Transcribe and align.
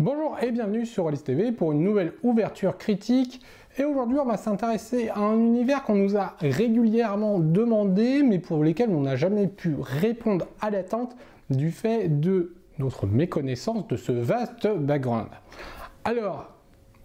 Bonjour 0.00 0.36
et 0.40 0.52
bienvenue 0.52 0.86
sur 0.86 1.08
Alice 1.08 1.24
TV 1.24 1.50
pour 1.50 1.72
une 1.72 1.82
nouvelle 1.82 2.12
ouverture 2.22 2.78
critique. 2.78 3.40
Et 3.78 3.84
aujourd'hui, 3.84 4.16
on 4.20 4.26
va 4.26 4.36
s'intéresser 4.36 5.08
à 5.08 5.18
un 5.18 5.36
univers 5.36 5.82
qu'on 5.82 5.96
nous 5.96 6.16
a 6.16 6.36
régulièrement 6.38 7.40
demandé, 7.40 8.22
mais 8.22 8.38
pour 8.38 8.62
lequel 8.62 8.90
on 8.90 9.00
n'a 9.00 9.16
jamais 9.16 9.48
pu 9.48 9.74
répondre 9.80 10.46
à 10.60 10.70
l'attente 10.70 11.16
du 11.50 11.72
fait 11.72 12.20
de 12.20 12.54
notre 12.78 13.08
méconnaissance 13.08 13.88
de 13.88 13.96
ce 13.96 14.12
vaste 14.12 14.68
background. 14.68 15.30
Alors, 16.04 16.46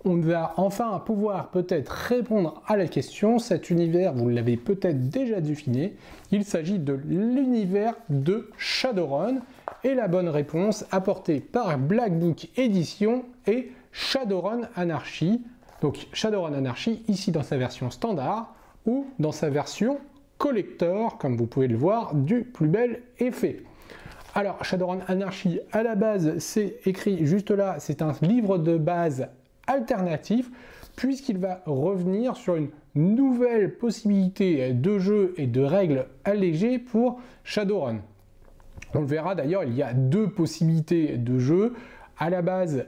on 0.06 0.18
va 0.18 0.54
enfin 0.58 1.02
pouvoir 1.04 1.50
peut-être 1.50 1.90
répondre 1.90 2.62
à 2.68 2.78
la 2.78 2.88
question. 2.88 3.40
Cet 3.40 3.72
univers, 3.72 4.14
vous 4.14 4.30
l'avez 4.30 4.56
peut-être 4.56 5.10
déjà 5.10 5.42
deviné, 5.42 5.96
il 6.32 6.46
s'agit 6.46 6.78
de 6.78 6.94
l'univers 6.94 7.96
de 8.10 8.52
Shadowrun. 8.60 9.40
Et 9.84 9.96
la 9.96 10.08
bonne 10.08 10.30
réponse 10.30 10.86
apportée 10.92 11.40
par 11.40 11.78
Black 11.78 12.18
Book 12.18 12.50
Edition 12.58 13.26
est 13.48 13.70
Shadowrun 13.92 14.62
Anarchy. 14.76 15.42
Donc 15.82 16.08
Shadowrun 16.14 16.54
Anarchy 16.54 17.04
ici 17.08 17.32
dans 17.32 17.44
sa 17.44 17.58
version 17.58 17.90
standard 17.92 18.54
ou 18.86 19.08
dans 19.20 19.32
sa 19.32 19.50
version 19.50 20.00
collector, 20.38 21.18
comme 21.18 21.38
vous 21.38 21.48
pouvez 21.48 21.68
le 21.68 21.78
voir, 21.78 22.16
du 22.16 22.42
plus 22.42 22.68
bel 22.68 23.02
effet. 23.20 23.64
Alors 24.36 24.64
Shadowrun 24.64 25.00
Anarchy, 25.08 25.60
à 25.72 25.84
la 25.84 25.96
base, 25.96 26.38
c'est 26.40 26.78
écrit 26.86 27.26
juste 27.26 27.52
là, 27.52 27.76
c'est 27.80 28.02
un 28.02 28.14
livre 28.22 28.58
de 28.58 28.78
base 28.78 29.28
alternatif 29.68 30.50
puisqu'il 30.96 31.38
va 31.38 31.62
revenir 31.66 32.36
sur 32.36 32.56
une 32.56 32.70
nouvelle 32.96 33.78
possibilité 33.78 34.74
de 34.74 35.00
jeu 35.00 35.34
et 35.38 35.48
de 35.48 35.62
règles 35.62 36.06
allégées 36.24 36.80
pour 36.80 37.20
Shadowrun. 37.44 38.00
On 38.94 39.02
le 39.02 39.06
verra 39.06 39.36
d'ailleurs, 39.36 39.64
il 39.64 39.76
y 39.76 39.84
a 39.84 39.94
deux 39.94 40.30
possibilités 40.30 41.18
de 41.18 41.40
jeu. 41.40 41.74
À 42.18 42.30
la 42.30 42.42
base, 42.42 42.86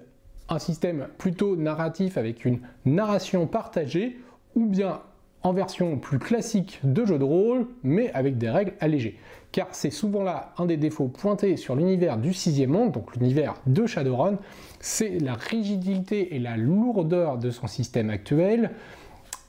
un 0.50 0.60
système 0.60 1.08
plutôt 1.18 1.56
narratif 1.56 2.18
avec 2.18 2.46
une 2.46 2.60
narration 2.86 3.48
partagée 3.48 4.20
ou 4.56 4.66
bien 4.66 5.02
en 5.46 5.54
version 5.54 5.98
plus 5.98 6.18
classique 6.18 6.80
de 6.84 7.06
jeu 7.06 7.20
de 7.20 7.24
rôle, 7.24 7.68
mais 7.84 8.12
avec 8.14 8.38
des 8.38 8.50
règles 8.50 8.74
allégées. 8.80 9.20
Car 9.52 9.68
c'est 9.72 9.92
souvent 9.92 10.24
là 10.24 10.54
un 10.58 10.66
des 10.66 10.76
défauts 10.76 11.08
pointés 11.08 11.56
sur 11.56 11.76
l'univers 11.76 12.18
du 12.18 12.34
sixième 12.34 12.72
monde, 12.72 12.92
donc 12.92 13.16
l'univers 13.16 13.56
de 13.68 13.86
Shadowrun, 13.86 14.38
c'est 14.80 15.20
la 15.20 15.36
rigidité 15.36 16.36
et 16.36 16.40
la 16.40 16.58
lourdeur 16.58 17.38
de 17.38 17.52
son 17.52 17.68
système 17.68 18.10
actuel. 18.10 18.72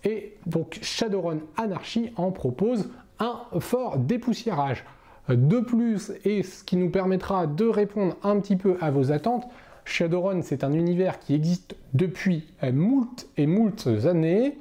Et 0.05 0.35
donc 0.45 0.79
Shadowrun 0.83 1.39
Anarchy 1.57 2.13
en 2.17 2.31
propose 2.31 2.91
un 3.19 3.41
fort 3.59 3.97
dépoussiérage. 3.97 4.85
De 5.29 5.61
plus, 5.61 6.13
et 6.25 6.43
ce 6.43 6.63
qui 6.63 6.77
nous 6.77 6.91
permettra 6.91 7.47
de 7.47 7.67
répondre 7.67 8.17
un 8.23 8.39
petit 8.41 8.57
peu 8.57 8.77
à 8.81 8.91
vos 8.91 9.11
attentes, 9.11 9.47
Shadowrun 9.85 10.43
c'est 10.43 10.65
un 10.65 10.73
univers 10.73 11.19
qui 11.19 11.35
existe 11.35 11.77
depuis 11.95 12.45
moult 12.73 13.29
et 13.37 13.47
moult 13.47 13.89
années, 14.05 14.59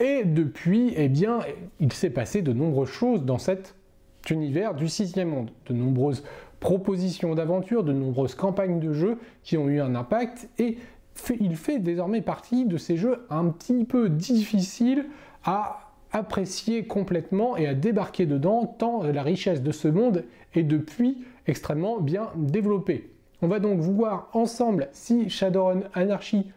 et 0.00 0.24
depuis, 0.24 0.92
eh 0.96 1.08
bien, 1.08 1.40
il 1.80 1.92
s'est 1.92 2.10
passé 2.10 2.42
de 2.42 2.52
nombreuses 2.52 2.90
choses 2.90 3.24
dans 3.24 3.38
cet 3.38 3.74
univers 4.30 4.74
du 4.74 4.88
sixième 4.88 5.30
monde. 5.30 5.50
De 5.66 5.74
nombreuses 5.74 6.22
propositions 6.60 7.34
d'aventure, 7.34 7.84
de 7.84 7.92
nombreuses 7.92 8.34
campagnes 8.34 8.80
de 8.80 8.92
jeux 8.92 9.18
qui 9.42 9.56
ont 9.56 9.68
eu 9.68 9.80
un 9.80 9.94
impact 9.94 10.48
et 10.58 10.78
il 11.40 11.56
fait 11.56 11.78
désormais 11.78 12.22
partie 12.22 12.64
de 12.64 12.76
ces 12.76 12.96
jeux 12.96 13.26
un 13.30 13.46
petit 13.46 13.84
peu 13.84 14.08
difficiles 14.08 15.06
à 15.44 15.87
apprécier 16.12 16.86
complètement 16.86 17.56
et 17.56 17.66
à 17.66 17.74
débarquer 17.74 18.26
dedans 18.26 18.66
tant 18.78 19.02
la 19.02 19.22
richesse 19.22 19.62
de 19.62 19.72
ce 19.72 19.88
monde 19.88 20.24
est 20.54 20.62
depuis 20.62 21.24
extrêmement 21.46 22.00
bien 22.00 22.28
développée. 22.36 23.10
On 23.42 23.48
va 23.48 23.60
donc 23.60 23.80
voir 23.80 24.28
ensemble 24.32 24.88
si 24.92 25.30
Shadowrun 25.30 25.82
Anarchy 25.94 26.50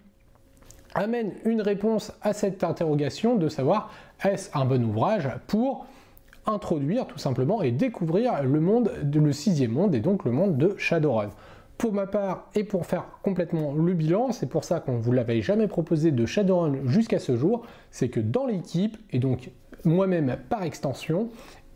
amène 0.94 1.34
une 1.46 1.62
réponse 1.62 2.12
à 2.22 2.34
cette 2.34 2.64
interrogation 2.64 3.36
de 3.36 3.50
savoir 3.50 3.92
est-ce 4.24 4.50
un 4.58 4.66
bon 4.66 4.84
ouvrage 4.84 5.30
pour 5.48 5.86
introduire 6.46 7.06
tout 7.08 7.20
simplement 7.20 7.62
et 7.62 7.72
découvrir 7.72 8.42
le 8.44 8.60
monde, 8.60 8.92
de, 9.04 9.20
le 9.20 9.32
sixième 9.32 9.72
monde 9.72 9.94
et 9.94 10.00
donc 10.00 10.26
le 10.26 10.32
monde 10.32 10.58
de 10.58 10.76
Shadowrun. 10.78 11.30
Pour 11.82 11.94
ma 11.94 12.06
part, 12.06 12.46
et 12.54 12.64
pour 12.64 12.86
faire 12.86 13.06
complètement 13.24 13.74
le 13.74 13.96
bilan, 13.96 14.34
c'est 14.34 14.46
pour 14.46 14.64
ça 14.66 14.80
qu'on 14.80 15.00
vous 15.00 15.12
l'avait 15.12 15.42
jamais 15.42 15.66
proposé 15.66 16.12
de 16.12 16.28
Shadowrun 16.28 16.76
jusqu'à 16.86 17.18
ce 17.18 17.36
jour, 17.36 17.66
c'est 17.90 18.08
que 18.08 18.20
dans 18.20 18.46
l'équipe, 18.46 18.98
et 19.10 19.18
donc 19.18 19.50
moi-même 19.84 20.38
par 20.48 20.62
extension, 20.62 21.30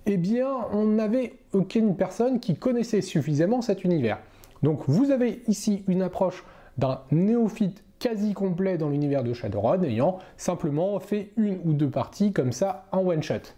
eh 0.06 0.18
bien, 0.18 0.48
on 0.74 0.86
n'avait 0.86 1.34
aucune 1.54 1.96
personne 1.96 2.40
qui 2.40 2.56
connaissait 2.56 3.02
suffisamment 3.02 3.64
cet 3.64 3.84
univers. 3.84 4.20
Donc 4.62 4.84
vous 4.86 5.10
avez 5.10 5.42
ici 5.48 5.84
une 5.88 6.04
approche 6.04 6.46
d'un 6.78 7.02
néophyte 7.10 7.84
quasi 7.98 8.36
complet 8.36 8.78
dans 8.78 8.90
l'univers 8.90 9.24
de 9.24 9.34
Shadowrun, 9.34 9.82
ayant 9.82 10.20
simplement 10.38 11.00
fait 11.00 11.32
une 11.36 11.58
ou 11.66 11.74
deux 11.74 11.90
parties 11.90 12.32
comme 12.32 12.52
ça 12.52 12.86
en 12.92 13.00
one 13.00 13.24
shot. 13.24 13.56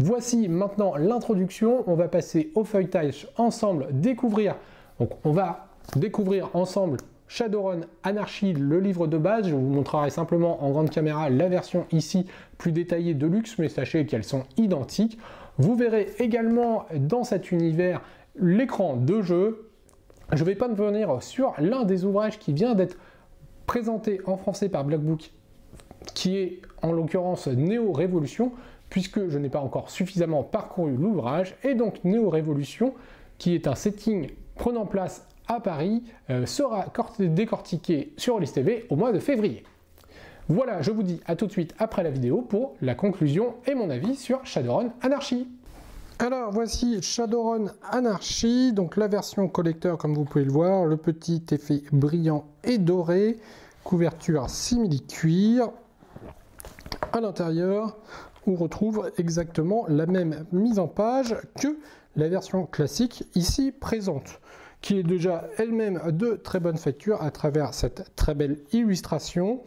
Voici 0.00 0.48
maintenant 0.48 0.96
l'introduction, 0.96 1.84
on 1.86 1.94
va 1.94 2.08
passer 2.08 2.50
au 2.56 2.64
feuilletage 2.64 3.28
ensemble, 3.36 3.86
découvrir, 3.92 4.56
donc 4.98 5.10
on 5.24 5.30
va 5.30 5.65
découvrir 5.94 6.50
ensemble 6.54 6.98
Shadowrun 7.28 7.80
Anarchy, 8.02 8.52
le 8.52 8.80
livre 8.80 9.06
de 9.06 9.18
base. 9.18 9.48
Je 9.48 9.54
vous 9.54 9.60
montrerai 9.60 10.10
simplement 10.10 10.64
en 10.64 10.70
grande 10.70 10.90
caméra 10.90 11.28
la 11.30 11.48
version 11.48 11.86
ici 11.92 12.26
plus 12.58 12.72
détaillée 12.72 13.14
de 13.14 13.26
luxe, 13.26 13.58
mais 13.58 13.68
sachez 13.68 14.06
qu'elles 14.06 14.24
sont 14.24 14.44
identiques. 14.56 15.18
Vous 15.58 15.74
verrez 15.74 16.12
également 16.18 16.86
dans 16.94 17.24
cet 17.24 17.50
univers 17.50 18.00
l'écran 18.36 18.96
de 18.96 19.22
jeu. 19.22 19.70
Je 20.32 20.42
ne 20.42 20.46
vais 20.46 20.54
pas 20.54 20.68
me 20.68 20.74
venir 20.74 21.22
sur 21.22 21.54
l'un 21.58 21.84
des 21.84 22.04
ouvrages 22.04 22.38
qui 22.38 22.52
vient 22.52 22.74
d'être 22.74 22.96
présenté 23.66 24.20
en 24.26 24.36
français 24.36 24.68
par 24.68 24.84
Blackbook, 24.84 25.32
qui 26.14 26.36
est 26.36 26.62
en 26.82 26.92
l'occurrence 26.92 27.48
Néo 27.48 27.92
Révolution, 27.92 28.52
puisque 28.90 29.28
je 29.28 29.38
n'ai 29.38 29.48
pas 29.48 29.60
encore 29.60 29.90
suffisamment 29.90 30.42
parcouru 30.42 30.96
l'ouvrage, 30.96 31.56
et 31.64 31.74
donc 31.74 32.04
Néo 32.04 32.28
Révolution, 32.28 32.94
qui 33.38 33.54
est 33.54 33.66
un 33.66 33.74
setting 33.74 34.28
prenant 34.54 34.86
place 34.86 35.26
à 35.48 35.60
Paris, 35.60 36.02
euh, 36.30 36.46
sera 36.46 36.86
décortiqué 37.18 38.12
sur 38.16 38.40
List 38.40 38.54
TV 38.54 38.86
au 38.90 38.96
mois 38.96 39.12
de 39.12 39.18
février. 39.18 39.64
Voilà, 40.48 40.80
je 40.80 40.92
vous 40.92 41.02
dis 41.02 41.20
à 41.26 41.34
tout 41.34 41.46
de 41.46 41.52
suite 41.52 41.74
après 41.78 42.02
la 42.04 42.10
vidéo 42.10 42.40
pour 42.40 42.76
la 42.80 42.94
conclusion 42.94 43.54
et 43.66 43.74
mon 43.74 43.90
avis 43.90 44.14
sur 44.14 44.44
Shadowrun 44.46 44.92
Anarchy. 45.02 45.48
Alors 46.18 46.50
voici 46.50 47.02
Shadowrun 47.02 47.66
Anarchy, 47.90 48.72
donc 48.72 48.96
la 48.96 49.08
version 49.08 49.48
collecteur 49.48 49.98
comme 49.98 50.14
vous 50.14 50.24
pouvez 50.24 50.44
le 50.44 50.52
voir, 50.52 50.86
le 50.86 50.96
petit 50.96 51.44
effet 51.50 51.82
brillant 51.92 52.44
et 52.64 52.78
doré, 52.78 53.38
couverture 53.84 54.48
simili 54.48 55.04
cuir. 55.04 55.70
À 57.12 57.20
l'intérieur, 57.20 57.96
on 58.46 58.54
retrouve 58.54 59.10
exactement 59.18 59.84
la 59.88 60.06
même 60.06 60.46
mise 60.52 60.78
en 60.78 60.86
page 60.86 61.36
que 61.60 61.76
la 62.16 62.28
version 62.28 62.66
classique 62.66 63.24
ici 63.34 63.72
présente, 63.72 64.40
qui 64.80 64.98
est 64.98 65.02
déjà 65.02 65.48
elle-même 65.58 66.00
de 66.12 66.34
très 66.34 66.60
bonne 66.60 66.76
facture 66.76 67.22
à 67.22 67.30
travers 67.30 67.74
cette 67.74 68.14
très 68.16 68.34
belle 68.34 68.58
illustration. 68.72 69.62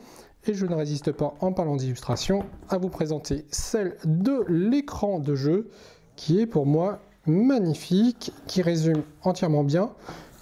Et 0.46 0.54
je 0.54 0.66
ne 0.66 0.74
résiste 0.74 1.12
pas, 1.12 1.34
en 1.42 1.52
parlant 1.52 1.76
d'illustration, 1.76 2.46
à 2.70 2.78
vous 2.78 2.90
présenter 2.90 3.46
celle 3.52 3.98
de 4.06 4.46
l'écran 4.48 5.20
de 5.20 5.36
jeu, 5.36 5.70
qui 6.16 6.40
est 6.40 6.48
pour 6.48 6.66
moi 6.66 7.00
magnifique, 7.26 8.32
qui 8.48 8.62
résume 8.62 9.04
entièrement 9.24 9.64
bien, 9.64 9.92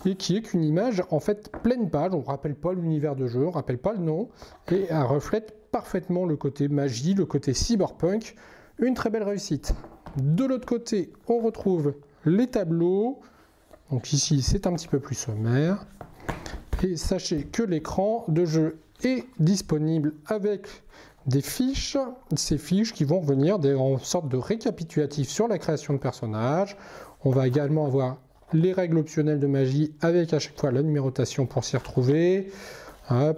et 0.06 0.16
qui 0.16 0.38
est 0.38 0.42
qu'une 0.42 0.64
image 0.64 1.04
en 1.10 1.20
fait 1.20 1.52
pleine 1.64 1.90
page, 1.90 2.14
on 2.14 2.20
ne 2.20 2.26
rappelle 2.26 2.56
pas 2.56 2.74
l'univers 2.74 3.16
de 3.16 3.28
jeu, 3.28 3.42
on 3.42 3.50
ne 3.50 3.56
rappelle 3.56 3.80
pas 3.80 3.94
le 3.94 4.00
nom, 4.00 4.30
et 4.72 4.86
elle 4.90 5.04
reflète 5.04 5.72
parfaitement 5.72 6.26
le 6.26 6.38
côté 6.38 6.68
magie, 6.68 7.14
le 7.14 7.26
côté 7.26 7.54
cyberpunk. 7.54 8.36
Une 8.80 8.94
très 8.94 9.10
belle 9.10 9.24
réussite. 9.24 9.74
De 10.18 10.46
l'autre 10.46 10.68
côté, 10.68 11.12
on 11.28 11.40
retrouve 11.40 11.96
les 12.26 12.48
tableaux. 12.48 13.20
Donc 13.92 14.12
ici, 14.14 14.42
c'est 14.42 14.68
un 14.68 14.74
petit 14.74 14.88
peu 14.88 15.00
plus 15.00 15.16
sommaire. 15.16 15.86
Et 16.84 16.98
sachez 16.98 17.44
que 17.46 17.64
l'écran 17.64 18.26
de 18.28 18.46
jeu 18.46 18.80
est 19.04 19.26
disponible 19.40 20.14
avec 20.26 20.68
des 21.26 21.42
fiches, 21.42 21.98
ces 22.36 22.58
fiches 22.58 22.94
qui 22.94 23.04
vont 23.04 23.20
venir 23.20 23.60
en 23.80 23.98
sorte 23.98 24.30
de 24.30 24.38
récapitulatif 24.38 25.28
sur 25.28 25.48
la 25.48 25.58
création 25.58 25.94
de 25.94 26.00
personnages. 26.00 26.78
On 27.24 27.32
va 27.32 27.48
également 27.48 27.86
avoir 27.86 28.18
les 28.54 28.72
règles 28.72 28.98
optionnelles 28.98 29.40
de 29.40 29.48
magie 29.48 29.94
avec 30.02 30.34
à 30.34 30.40
chaque 30.40 30.58
fois 30.58 30.72
la 30.72 30.82
numérotation 30.82 31.46
pour 31.46 31.64
s'y 31.64 31.76
retrouver, 31.76 32.50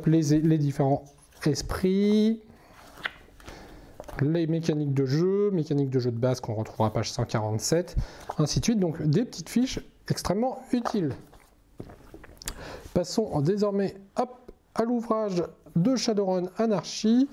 les, 0.05 0.21
les 0.39 0.57
différents 0.57 1.03
esprit, 1.47 2.41
les 4.21 4.47
mécaniques 4.47 4.93
de 4.93 5.05
jeu, 5.05 5.49
mécaniques 5.51 5.89
de 5.89 5.99
jeu 5.99 6.11
de 6.11 6.17
base 6.17 6.41
qu'on 6.41 6.55
retrouvera 6.55 6.87
à 6.87 6.91
page 6.91 7.11
147, 7.11 7.95
ainsi 8.37 8.59
de 8.59 8.65
suite. 8.65 8.79
Donc 8.79 9.01
des 9.01 9.25
petites 9.25 9.49
fiches 9.49 9.79
extrêmement 10.09 10.61
utiles. 10.71 11.13
Passons 12.93 13.41
désormais 13.41 13.95
à 14.15 14.83
l'ouvrage 14.83 15.43
de 15.75 15.95
Shadowrun 15.95 16.49
Anarchy. 16.57 17.29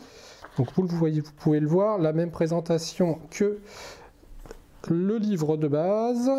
Donc 0.58 0.68
vous, 0.74 0.82
le 0.82 0.88
voyez, 0.88 1.20
vous 1.20 1.32
pouvez 1.32 1.60
le 1.60 1.68
voir, 1.68 1.98
la 1.98 2.12
même 2.12 2.30
présentation 2.30 3.20
que 3.30 3.58
le 4.88 5.16
livre 5.18 5.56
de 5.56 5.68
base, 5.68 6.30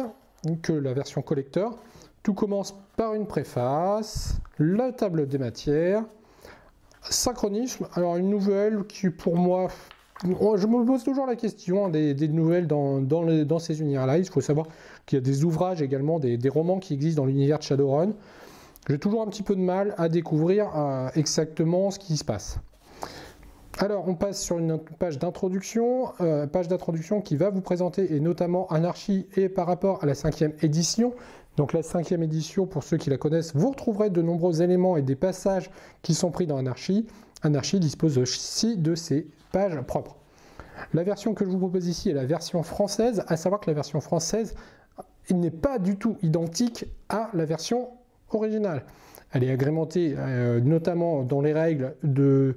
que 0.62 0.74
la 0.74 0.94
version 0.94 1.22
collector. 1.22 1.78
Tout 2.24 2.34
commence 2.34 2.76
par 2.96 3.14
une 3.14 3.28
préface, 3.28 4.36
la 4.60 4.92
table 4.92 5.28
des 5.28 5.38
matières, 5.38 6.04
synchronisme, 7.02 7.88
alors 7.94 8.18
une 8.18 8.30
nouvelle 8.30 8.86
qui 8.86 9.10
pour 9.10 9.38
moi, 9.38 9.70
je 10.24 10.68
me 10.68 10.86
pose 10.86 11.04
toujours 11.04 11.28
la 11.28 11.36
question 11.36 11.86
hein, 11.86 11.90
des, 11.90 12.28
nouvelles 12.28 12.68
dans, 12.68 13.00
dans, 13.02 13.60
ces 13.60 13.82
univers-là. 13.82 14.18
Il 14.18 14.26
faut 14.26 14.42
savoir 14.42 14.68
qu'il 15.06 15.18
y 15.18 15.22
a 15.22 15.24
des 15.24 15.44
ouvrages 15.44 15.82
également, 15.82 16.20
des, 16.20 16.50
romans 16.50 16.80
qui 16.80 16.94
existent 16.94 17.22
dans 17.22 17.28
l'univers 17.28 17.60
de 17.60 17.64
Shadowrun. 17.64 18.14
J'ai 18.90 19.00
toujours 19.00 19.22
un 19.22 19.28
petit 19.28 19.44
peu 19.44 19.56
de 19.56 19.62
mal 19.62 19.94
à 19.98 20.08
découvrir 20.08 20.72
euh, 20.76 21.10
exactement 21.16 21.92
ce 21.92 22.00
qui 22.00 22.16
se 22.16 22.24
passe. 22.24 22.58
Alors, 23.80 24.08
on 24.08 24.16
passe 24.16 24.42
sur 24.42 24.58
une 24.58 24.80
page 24.80 25.20
d'introduction, 25.20 26.14
euh, 26.22 26.48
page 26.48 26.68
d'introduction 26.68 27.22
qui 27.22 27.36
va 27.36 27.52
vous 27.52 27.62
présenter, 27.62 28.16
et 28.16 28.20
notamment 28.20 28.66
Anarchie 28.70 29.28
et 29.36 29.50
par 29.50 29.68
rapport 29.68 30.04
à 30.04 30.08
la 30.08 30.16
cinquième 30.16 30.54
édition. 30.62 31.14
Donc 31.58 31.74
la 31.74 31.84
cinquième 31.84 32.24
édition, 32.24 32.66
pour 32.66 32.84
ceux 32.84 32.98
qui 32.98 33.10
la 33.10 33.18
connaissent, 33.18 33.56
vous 33.56 33.70
retrouverez 33.70 34.10
de 34.10 34.22
nombreux 34.22 34.62
éléments 34.62 34.96
et 34.96 35.02
des 35.02 35.16
passages 35.16 35.70
qui 36.02 36.14
sont 36.14 36.32
pris 36.32 36.48
dans 36.48 36.58
Anarchie. 36.58 37.06
Anarchie 37.44 37.80
dispose 37.80 38.18
aussi 38.18 38.78
de 38.78 38.96
ses 38.96 39.28
pages 39.52 39.80
propres. 39.82 40.18
La 40.94 41.04
version 41.04 41.34
que 41.34 41.44
je 41.46 41.50
vous 41.50 41.58
propose 41.58 41.88
ici 41.88 42.10
est 42.10 42.14
la 42.14 42.26
version 42.26 42.64
française, 42.64 43.24
à 43.28 43.38
savoir 43.38 43.62
que 43.62 43.70
la 43.70 43.74
version 43.74 44.00
française 44.00 44.54
n'est 45.32 45.52
pas 45.52 45.80
du 45.80 45.98
tout 45.98 46.18
identique 46.22 46.86
à 47.10 47.30
la 47.34 47.46
version 47.46 47.90
originale. 48.30 48.84
Elle 49.32 49.44
est 49.44 49.52
agrémentée 49.52 50.16
euh, 50.18 50.62
notamment 50.62 51.24
dans 51.24 51.42
les 51.42 51.54
règles 51.54 51.96
de, 52.04 52.56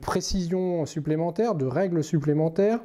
précision 0.00 0.84
supplémentaire, 0.84 1.54
de 1.54 1.64
règles 1.64 2.04
supplémentaires. 2.04 2.80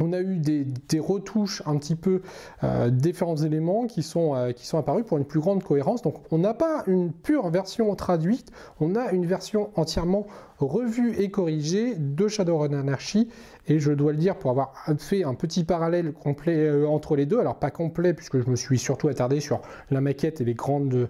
On 0.00 0.12
a 0.12 0.20
eu 0.20 0.38
des, 0.38 0.66
retouches 0.98 1.62
un 1.66 1.76
petit 1.76 1.94
peu 1.94 2.22
euh, 2.64 2.90
différents 2.90 3.36
éléments 3.36 3.86
qui 3.86 4.02
sont, 4.02 4.34
euh, 4.34 4.52
qui 4.52 4.66
sont 4.66 4.78
apparus 4.78 5.04
pour 5.04 5.18
une 5.18 5.24
plus 5.24 5.40
grande 5.40 5.62
cohérence. 5.62 6.02
Donc 6.02 6.16
on 6.30 6.38
n'a 6.38 6.54
pas 6.54 6.82
une 6.86 7.12
pure 7.12 7.50
version 7.50 7.94
traduite, 7.94 8.50
on 8.80 8.96
a 8.96 9.12
une 9.12 9.26
version 9.26 9.70
entièrement 9.76 10.26
revue 10.58 11.14
et 11.18 11.30
corrigée 11.30 11.94
de 11.96 12.28
Shadowrun 12.28 12.72
Anarchy. 12.72 13.28
Et 13.66 13.78
je 13.78 13.92
dois 13.92 14.12
le 14.12 14.18
dire, 14.18 14.36
pour 14.36 14.50
avoir 14.50 14.72
fait 14.98 15.22
un 15.24 15.34
petit 15.34 15.64
parallèle 15.64 16.12
complet 16.12 16.56
euh, 16.56 16.88
entre 16.88 17.14
les 17.14 17.26
deux, 17.26 17.38
alors 17.38 17.58
pas 17.58 17.70
complet 17.70 18.14
puisque 18.14 18.40
je 18.42 18.48
me 18.48 18.56
suis 18.56 18.78
surtout 18.78 19.08
attardé 19.08 19.40
sur 19.40 19.60
la 19.90 20.00
maquette 20.00 20.40
et 20.40 20.44
les 20.44 20.54
grandes, 20.54 21.08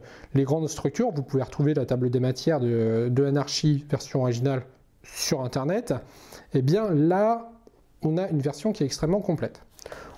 structures, 0.67 1.11
vous 1.13 1.23
pouvez 1.23 1.43
retrouver 1.43 1.75
la 1.75 1.87
table 1.87 2.11
des 2.11 2.21
matières 2.21 2.61
de, 2.61 3.09
de 3.11 3.25
Anarchy 3.25 3.85
version 3.89 4.23
originale 4.23 4.63
sur 5.03 5.43
Internet, 5.43 5.95
et 6.53 6.59
eh 6.59 6.63
bien 6.63 6.91
là, 6.91 7.51
on 8.03 8.19
a 8.19 8.29
une 8.29 8.41
version 8.41 8.73
qui 8.73 8.83
est 8.83 8.87
extrêmement 8.87 9.21
complète. 9.21 9.63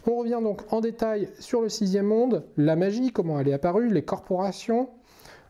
On 0.06 0.16
revient 0.16 0.40
donc 0.42 0.62
en 0.72 0.80
détail 0.80 1.28
sur 1.38 1.60
le 1.62 1.68
sixième 1.68 2.06
monde, 2.06 2.44
la 2.56 2.74
magie, 2.76 3.12
comment 3.12 3.38
elle 3.38 3.48
est 3.48 3.52
apparue, 3.52 3.88
les 3.88 4.02
corporations, 4.02 4.88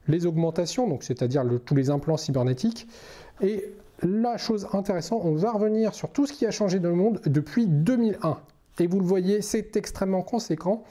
les 0.08 0.26
augmentations, 0.26 0.88
donc 0.88 1.05
c'est-à-dire 1.05 1.44
tous 1.64 1.75
les 1.75 1.90
implants 1.90 2.17
cybernétiques, 2.17 2.87
et 3.40 3.73
la 4.02 4.37
chose 4.37 4.69
intéressante, 4.73 5.23
on 5.25 5.34
va 5.34 5.52
revenir 5.52 5.94
sur 5.94 6.11
tout 6.11 6.26
ce 6.26 6.32
qui 6.32 6.44
a 6.44 6.50
changé 6.50 6.81
dans 6.81 6.90
le 6.90 6.96
monde 6.96 7.20
depuis 7.25 7.67
2001. 7.67 8.38
Et 8.81 8.87
vous 8.87 9.00
le 9.00 9.06
voyez, 9.06 9.43
c'est 9.43 9.76
extrêmement 9.76 10.23
conséquent, 10.23 10.82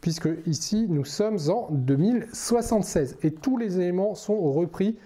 puisque 0.00 0.28
ici, 0.46 0.86
nous 0.88 1.04
sommes 1.04 1.38
en 1.48 1.68
2076. 1.70 3.16
Et 3.22 3.32
tous 3.32 3.56
les 3.56 3.78
éléments 3.78 4.14
sont 4.14 4.38
repris 4.52 4.98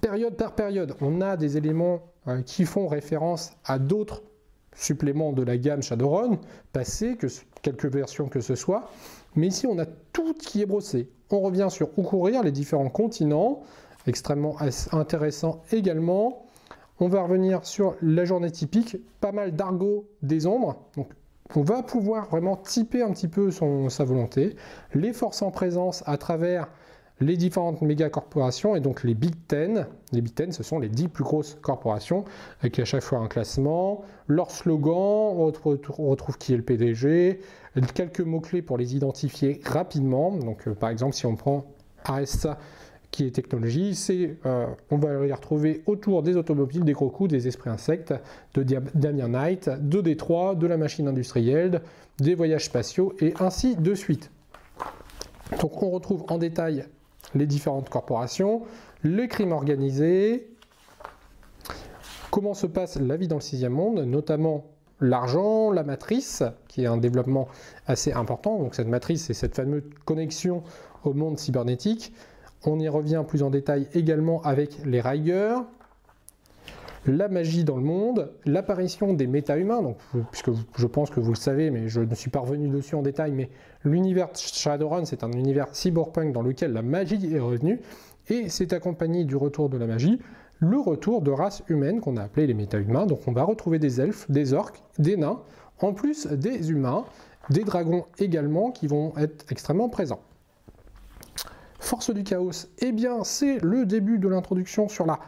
période 0.00 0.36
par 0.36 0.54
période. 0.54 0.94
On 1.00 1.20
a 1.20 1.36
des 1.36 1.56
éléments 1.56 2.00
euh, 2.26 2.42
qui 2.42 2.64
font 2.64 2.86
référence 2.86 3.52
à 3.64 3.78
d'autres 3.78 4.22
suppléments 4.74 5.32
de 5.32 5.42
la 5.42 5.56
gamme 5.56 5.82
Shadowrun, 5.82 6.38
passés, 6.72 7.16
que, 7.16 7.26
quelques 7.62 7.86
versions 7.86 8.28
que 8.28 8.40
ce 8.40 8.54
soit. 8.54 8.90
Mais 9.36 9.48
ici, 9.48 9.66
on 9.66 9.78
a 9.78 9.86
tout 9.86 10.34
qui 10.34 10.62
est 10.62 10.66
brossé. 10.66 11.08
On 11.30 11.40
revient 11.40 11.68
sur 11.70 11.90
où 11.96 12.02
courir, 12.02 12.42
les 12.42 12.52
différents 12.52 12.88
continents, 12.88 13.62
extrêmement 14.06 14.56
intéressant 14.92 15.62
également. 15.72 16.46
On 16.98 17.08
va 17.08 17.22
revenir 17.22 17.64
sur 17.64 17.96
la 18.02 18.24
journée 18.24 18.50
typique, 18.50 18.96
pas 19.20 19.32
mal 19.32 19.54
d'argot 19.54 20.08
des 20.22 20.46
ombres. 20.46 20.84
Donc, 20.96 21.08
on 21.56 21.62
va 21.62 21.82
pouvoir 21.82 22.28
vraiment 22.28 22.56
typer 22.56 23.02
un 23.02 23.10
petit 23.12 23.28
peu 23.28 23.50
son, 23.50 23.88
sa 23.88 24.04
volonté, 24.04 24.54
les 24.94 25.12
forces 25.12 25.42
en 25.42 25.50
présence 25.50 26.04
à 26.06 26.16
travers 26.16 26.68
les 27.20 27.36
différentes 27.36 27.82
méga 27.82 28.08
corporations 28.08 28.74
et 28.76 28.80
donc 28.80 29.04
les 29.04 29.14
Big 29.14 29.34
Ten. 29.46 29.86
Les 30.12 30.20
Big 30.20 30.34
Ten, 30.34 30.52
ce 30.52 30.62
sont 30.62 30.78
les 30.78 30.88
10 30.88 31.08
plus 31.08 31.24
grosses 31.24 31.58
corporations 31.60 32.24
avec 32.60 32.78
à 32.78 32.84
chaque 32.84 33.02
fois 33.02 33.18
un 33.18 33.28
classement, 33.28 34.02
leur 34.26 34.50
slogan, 34.50 34.94
on 34.94 35.46
retrouve, 35.46 36.38
qui 36.38 36.54
est 36.54 36.56
le 36.56 36.62
PDG, 36.62 37.40
quelques 37.94 38.20
mots-clés 38.20 38.62
pour 38.62 38.78
les 38.78 38.96
identifier 38.96 39.60
rapidement. 39.64 40.32
Donc, 40.32 40.66
euh, 40.66 40.74
par 40.74 40.90
exemple, 40.90 41.14
si 41.14 41.26
on 41.26 41.36
prend 41.36 41.66
ASA 42.04 42.58
qui 43.10 43.26
est 43.26 43.32
technologie, 43.32 43.94
c'est 43.94 44.36
euh, 44.46 44.66
on 44.90 44.96
va 44.96 45.26
les 45.26 45.32
retrouver 45.32 45.82
autour 45.86 46.22
des 46.22 46.36
automobiles, 46.36 46.84
des 46.84 46.92
gros 46.92 47.26
des 47.26 47.48
esprits 47.48 47.70
insectes, 47.70 48.14
de 48.54 48.62
Damien 48.94 49.28
Knight, 49.28 49.68
de 49.68 50.00
Détroit, 50.00 50.54
de 50.54 50.66
la 50.66 50.76
machine 50.76 51.08
industrielle, 51.08 51.82
des 52.18 52.34
voyages 52.34 52.66
spatiaux 52.66 53.12
et 53.20 53.34
ainsi 53.40 53.74
de 53.74 53.94
suite. 53.94 54.30
Donc 55.60 55.82
on 55.82 55.90
retrouve 55.90 56.24
en 56.28 56.38
détail 56.38 56.84
les 57.34 57.46
différentes 57.46 57.88
corporations, 57.88 58.62
les 59.04 59.28
crimes 59.28 59.52
organisés, 59.52 60.50
comment 62.30 62.54
se 62.54 62.66
passe 62.66 62.98
la 62.98 63.16
vie 63.16 63.28
dans 63.28 63.36
le 63.36 63.40
sixième 63.40 63.72
monde, 63.72 64.00
notamment 64.00 64.66
l'argent, 65.00 65.70
la 65.70 65.82
matrice, 65.82 66.42
qui 66.68 66.82
est 66.82 66.86
un 66.86 66.96
développement 66.96 67.48
assez 67.86 68.12
important. 68.12 68.58
Donc 68.58 68.74
cette 68.74 68.88
matrice, 68.88 69.24
c'est 69.26 69.34
cette 69.34 69.54
fameuse 69.54 69.82
connexion 70.04 70.62
au 71.04 71.14
monde 71.14 71.38
cybernétique. 71.38 72.12
On 72.64 72.78
y 72.78 72.88
revient 72.88 73.24
plus 73.26 73.42
en 73.42 73.50
détail 73.50 73.88
également 73.94 74.42
avec 74.42 74.84
les 74.84 75.00
Raigers, 75.00 75.56
la 77.06 77.28
magie 77.28 77.64
dans 77.64 77.76
le 77.76 77.82
monde, 77.82 78.32
l'apparition 78.44 79.14
des 79.14 79.26
méta-humains, 79.26 79.94
puisque 80.30 80.50
je 80.76 80.86
pense 80.86 81.10
que 81.10 81.20
vous 81.20 81.30
le 81.30 81.36
savez, 81.36 81.70
mais 81.70 81.88
je 81.88 82.00
ne 82.00 82.14
suis 82.14 82.30
pas 82.30 82.40
revenu 82.40 82.68
dessus 82.68 82.94
en 82.94 83.02
détail, 83.02 83.32
mais 83.32 83.50
l'univers 83.84 84.28
Shadowrun, 84.34 85.04
c'est 85.04 85.24
un 85.24 85.32
univers 85.32 85.74
cyberpunk 85.74 86.32
dans 86.32 86.42
lequel 86.42 86.72
la 86.72 86.82
magie 86.82 87.34
est 87.34 87.40
revenue, 87.40 87.80
et 88.28 88.48
c'est 88.48 88.72
accompagné 88.72 89.24
du 89.24 89.36
retour 89.36 89.68
de 89.68 89.78
la 89.78 89.86
magie, 89.86 90.20
le 90.58 90.78
retour 90.78 91.22
de 91.22 91.30
races 91.30 91.62
humaines 91.68 92.00
qu'on 92.00 92.18
a 92.18 92.22
appelées 92.22 92.46
les 92.46 92.54
méta-humains, 92.54 93.06
donc 93.06 93.26
on 93.26 93.32
va 93.32 93.44
retrouver 93.44 93.78
des 93.78 94.00
elfes, 94.00 94.30
des 94.30 94.52
orques, 94.52 94.82
des 94.98 95.16
nains, 95.16 95.40
en 95.80 95.94
plus 95.94 96.26
des 96.26 96.70
humains, 96.70 97.06
des 97.48 97.64
dragons 97.64 98.04
également 98.18 98.70
qui 98.70 98.86
vont 98.86 99.14
être 99.16 99.46
extrêmement 99.50 99.88
présents. 99.88 100.20
Force 101.78 102.10
du 102.10 102.22
chaos, 102.24 102.68
eh 102.80 102.92
bien 102.92 103.24
c'est 103.24 103.58
le 103.64 103.86
début 103.86 104.18
de 104.18 104.28
l'introduction 104.28 104.88
sur 104.88 105.06
la 105.06 105.18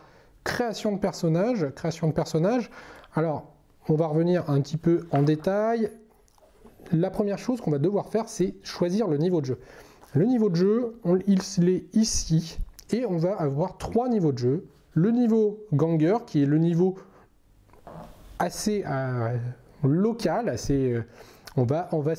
création 0.45 0.93
de 0.93 0.99
personnages. 0.99 1.69
Création 1.75 2.09
de 2.09 2.13
personnages. 2.13 2.71
Alors, 3.15 3.53
on 3.89 3.95
va 3.95 4.07
revenir 4.07 4.49
un 4.49 4.61
petit 4.61 4.77
peu 4.77 5.07
en 5.11 5.23
détail. 5.23 5.91
La 6.93 7.11
première 7.11 7.39
chose 7.39 7.61
qu'on 7.61 7.71
va 7.71 7.79
devoir 7.79 8.09
faire, 8.09 8.29
c'est 8.29 8.55
choisir 8.63 9.09
le 9.09 9.17
niveau 9.17 9.41
de 9.41 9.47
jeu. 9.47 9.59
Le 10.15 10.27
niveau 10.27 10.51
de 10.51 10.57
jeu, 10.57 11.01
il 11.27 11.69
est 11.69 11.97
ici, 11.97 12.59
et 12.93 13.07
on 13.07 13.17
va 13.17 13.35
avoir 13.35 13.79
trois 13.79 14.09
niveaux 14.09 14.33
de 14.33 14.39
jeu. 14.39 14.67
Le 14.93 15.11
niveau 15.11 15.65
ganger, 15.73 16.19
qui 16.27 16.43
est 16.43 16.47
le 16.47 16.59
niveau 16.59 16.97
assez 18.39 18.85
euh, 18.87 19.37
local, 19.83 20.49
assez... 20.49 20.93
Euh, 20.93 21.03
on 21.57 21.65
va, 21.65 21.89
on 21.93 22.01
va 22.01 22.15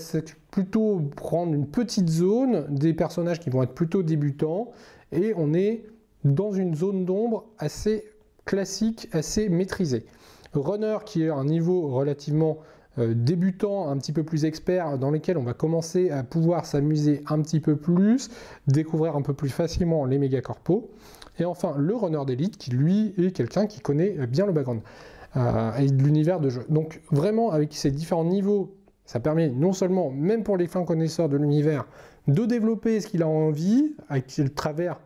plutôt 0.51 1.01
prendre 1.15 1.53
une 1.53 1.67
petite 1.67 2.09
zone, 2.09 2.67
des 2.69 2.93
personnages 2.93 3.39
qui 3.39 3.49
vont 3.49 3.63
être 3.63 3.73
plutôt 3.73 4.03
débutants, 4.03 4.71
et 5.11 5.33
on 5.37 5.53
est 5.53 5.85
dans 6.23 6.51
une 6.51 6.75
zone 6.75 7.05
d'ombre 7.05 7.45
assez 7.57 8.05
classique, 8.45 9.09
assez 9.11 9.49
maîtrisée. 9.49 10.05
Runner 10.53 10.97
qui 11.05 11.23
est 11.23 11.29
un 11.29 11.45
niveau 11.45 11.87
relativement 11.87 12.59
euh, 12.99 13.13
débutant, 13.15 13.89
un 13.89 13.97
petit 13.97 14.13
peu 14.13 14.23
plus 14.23 14.45
expert, 14.45 14.97
dans 14.97 15.09
lequel 15.09 15.37
on 15.37 15.43
va 15.43 15.53
commencer 15.53 16.11
à 16.11 16.23
pouvoir 16.23 16.65
s'amuser 16.65 17.23
un 17.27 17.41
petit 17.41 17.59
peu 17.59 17.75
plus, 17.75 18.29
découvrir 18.67 19.15
un 19.15 19.21
peu 19.21 19.33
plus 19.33 19.49
facilement 19.49 20.05
les 20.05 20.19
méga 20.19 20.41
corpos. 20.41 20.89
Et 21.39 21.45
enfin, 21.45 21.73
le 21.77 21.95
runner 21.95 22.23
d'élite 22.27 22.57
qui 22.57 22.69
lui 22.71 23.13
est 23.17 23.31
quelqu'un 23.31 23.65
qui 23.65 23.79
connaît 23.79 24.27
bien 24.27 24.45
le 24.45 24.51
background 24.51 24.81
euh, 25.35 25.75
et 25.77 25.87
l'univers 25.87 26.39
de 26.39 26.49
jeu. 26.49 26.65
Donc 26.69 27.01
vraiment 27.11 27.51
avec 27.51 27.73
ces 27.73 27.89
différents 27.89 28.25
niveaux 28.25 28.75
ça 29.05 29.19
permet 29.19 29.49
non 29.49 29.73
seulement, 29.73 30.09
même 30.11 30.43
pour 30.43 30.57
les 30.57 30.67
fins 30.67 30.85
connaisseurs 30.85 31.29
de 31.29 31.37
l'univers, 31.37 31.85
de 32.27 32.45
développer 32.45 33.01
ce 33.01 33.07
qu'il 33.07 33.21
a 33.21 33.27
envie 33.27 33.95
à 34.09 34.21
travers 34.55 34.99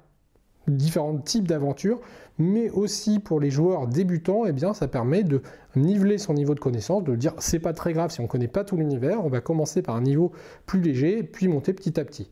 différents 0.68 1.18
types 1.18 1.48
d'aventures, 1.48 2.00
mais 2.40 2.70
aussi 2.70 3.20
pour 3.20 3.40
les 3.40 3.50
joueurs 3.50 3.88
débutants, 3.88 4.46
eh 4.46 4.52
bien, 4.52 4.74
ça 4.74 4.88
permet 4.88 5.24
de 5.24 5.42
niveler 5.76 6.18
son 6.18 6.34
niveau 6.34 6.54
de 6.56 6.60
connaissance, 6.60 7.04
de 7.04 7.16
dire 7.16 7.34
c'est 7.40 7.60
pas 7.60 7.74
très 7.74 7.94
grave 7.94 8.12
si 8.12 8.20
on 8.20 8.24
ne 8.24 8.28
connaît 8.28 8.48
pas 8.48 8.64
tout 8.64 8.78
l'univers, 8.78 9.26
on 9.26 9.30
va 9.30 9.42
commencer 9.42 9.82
par 9.82 9.96
un 9.96 10.02
niveau 10.02 10.32
plus 10.66 10.82
léger, 10.82 11.24
puis 11.24 11.48
monter 11.48 11.74
petit 11.74 12.00
à 12.00 12.06
petit. 12.06 12.30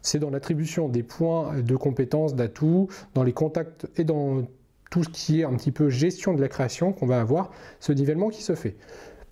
C'est 0.00 0.18
dans 0.18 0.30
l'attribution 0.30 0.88
des 0.88 1.02
points 1.02 1.60
de 1.60 1.76
compétences, 1.76 2.34
d'atouts, 2.34 2.88
dans 3.14 3.22
les 3.22 3.32
contacts 3.32 3.86
et 3.96 4.04
dans 4.04 4.42
tout 4.90 5.04
ce 5.04 5.08
qui 5.08 5.40
est 5.40 5.44
un 5.44 5.54
petit 5.54 5.72
peu 5.72 5.88
gestion 5.88 6.34
de 6.34 6.40
la 6.40 6.48
création 6.48 6.92
qu'on 6.92 7.06
va 7.06 7.20
avoir 7.20 7.50
ce 7.80 7.92
nivellement 7.92 8.28
qui 8.28 8.42
se 8.42 8.54
fait. 8.54 8.76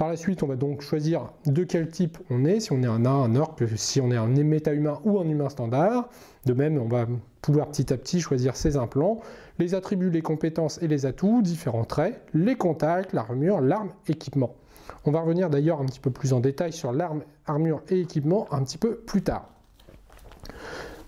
Par 0.01 0.09
la 0.09 0.17
suite, 0.17 0.43
on 0.43 0.47
va 0.47 0.57
donc 0.57 0.81
choisir 0.81 1.31
de 1.45 1.63
quel 1.63 1.89
type 1.89 2.17
on 2.31 2.47
est, 2.47 2.61
si 2.61 2.73
on 2.73 2.83
est 2.83 2.87
un 2.87 3.01
nain, 3.01 3.23
un 3.23 3.37
orc, 3.37 3.57
si 3.77 4.01
on 4.01 4.11
est 4.11 4.17
un 4.17 4.29
méta-humain 4.29 4.99
ou 5.05 5.21
un 5.21 5.29
humain 5.29 5.51
standard. 5.51 6.09
De 6.47 6.55
même, 6.55 6.79
on 6.79 6.89
va 6.89 7.07
pouvoir 7.43 7.69
petit 7.69 7.93
à 7.93 7.99
petit 7.99 8.19
choisir 8.21 8.57
ses 8.57 8.79
implants, 8.79 9.21
les 9.61 9.75
attributs, 9.75 10.11
les 10.11 10.23
compétences 10.23 10.83
et 10.83 10.89
les 10.89 11.07
atouts, 11.07 11.43
différents 11.43 11.85
traits, 11.85 12.21
les 12.35 12.57
contacts, 12.57 13.13
l'armure, 13.13 13.61
l'arme, 13.61 13.91
équipement. 14.09 14.55
On 15.05 15.13
va 15.13 15.21
revenir 15.21 15.51
d'ailleurs 15.51 15.81
un 15.81 15.85
petit 15.85 16.01
peu 16.01 16.11
plus 16.11 16.33
en 16.33 16.41
détail 16.41 16.73
sur 16.73 16.93
l'arme, 16.93 17.23
armure 17.47 17.83
et 17.89 18.01
équipement 18.01 18.53
un 18.53 18.65
petit 18.65 18.79
peu 18.79 18.97
plus 18.97 19.23
tard. 19.23 19.49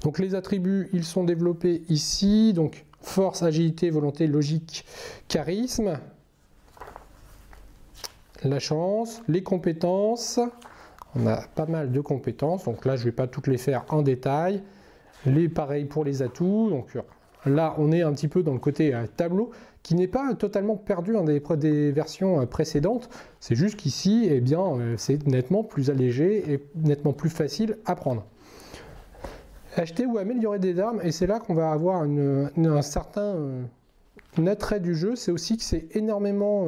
Donc 0.02 0.18
les 0.18 0.35
attributs, 0.35 0.88
ils 0.92 1.04
sont 1.04 1.25
développés 1.25 1.82
ici, 1.88 2.52
donc 2.52 2.85
force, 3.00 3.42
agilité, 3.42 3.90
volonté, 3.90 4.26
logique, 4.26 4.85
charisme, 5.28 5.99
la 8.44 8.59
chance, 8.59 9.23
les 9.28 9.42
compétences, 9.42 10.40
on 11.14 11.26
a 11.26 11.42
pas 11.54 11.66
mal 11.66 11.92
de 11.92 12.00
compétences, 12.00 12.64
donc 12.64 12.85
là 12.85 12.97
je 12.97 13.02
ne 13.02 13.06
vais 13.06 13.12
pas 13.12 13.26
toutes 13.26 13.47
les 13.47 13.59
faire 13.59 13.85
en 13.88 14.02
détail, 14.02 14.62
les 15.25 15.49
pareils 15.49 15.85
pour 15.85 16.04
les 16.04 16.23
atouts, 16.23 16.68
donc 16.71 16.97
là 17.46 17.75
on 17.78 17.92
est 17.92 18.02
un 18.02 18.12
petit 18.12 18.28
peu 18.28 18.42
dans 18.42 18.52
le 18.52 18.58
côté 18.58 18.94
euh, 18.94 19.06
tableau, 19.16 19.50
qui 19.82 19.94
n'est 19.94 20.08
pas 20.08 20.34
totalement 20.34 20.76
perdu 20.76 21.12
dans 21.12 21.25
des, 21.25 21.92
versions 21.92 22.40
euh, 22.40 22.46
précédentes, 22.46 23.08
c'est 23.40 23.54
juste 23.54 23.76
qu'ici 23.76 24.28
eh 24.30 24.40
bien 24.40 24.61
euh, 24.61 24.94
c'est 24.96 25.26
nettement 25.26 25.64
plus 25.64 25.90
allégé 25.90 26.52
et 26.52 26.64
nettement 26.76 27.12
plus 27.12 27.30
facile 27.30 27.78
à 27.84 27.94
prendre. 27.94 28.25
Acheter 29.76 30.04
ou 30.04 30.18
améliorer 30.18 30.58
des 30.58 30.78
armes, 30.78 31.00
et 31.02 31.12
c'est 31.12 31.26
là 31.26 31.40
qu'on 31.40 31.54
va 31.54 31.70
avoir 31.72 32.02
un 32.02 32.82
certain 32.82 33.37
attrait 34.46 34.80
du 34.80 34.94
jeu, 34.94 35.16
c'est 35.16 35.32
aussi 35.32 35.56
que 35.56 35.62
c'est 35.62 35.96
énormément 35.96 36.66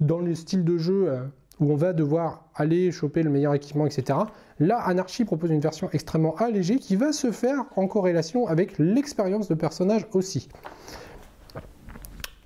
dans 0.00 0.18
le 0.18 0.34
style 0.34 0.64
de 0.64 0.78
jeu 0.78 1.12
où 1.60 1.70
on 1.70 1.76
va 1.76 1.92
devoir 1.92 2.46
aller 2.54 2.90
choper 2.90 3.22
le 3.22 3.28
meilleur 3.28 3.52
équipement, 3.52 3.84
etc. 3.84 4.20
Là, 4.60 4.78
Anarchy 4.78 5.24
propose 5.24 5.50
une 5.50 5.60
version 5.60 5.88
extrêmement 5.92 6.34
allégée 6.36 6.76
qui 6.76 6.96
va 6.96 7.12
se 7.12 7.30
faire 7.30 7.64
en 7.76 7.86
corrélation 7.86 8.46
avec 8.46 8.78
l'expérience 8.78 9.48
de 9.48 9.54
personnage 9.54 10.06
aussi. 10.12 10.48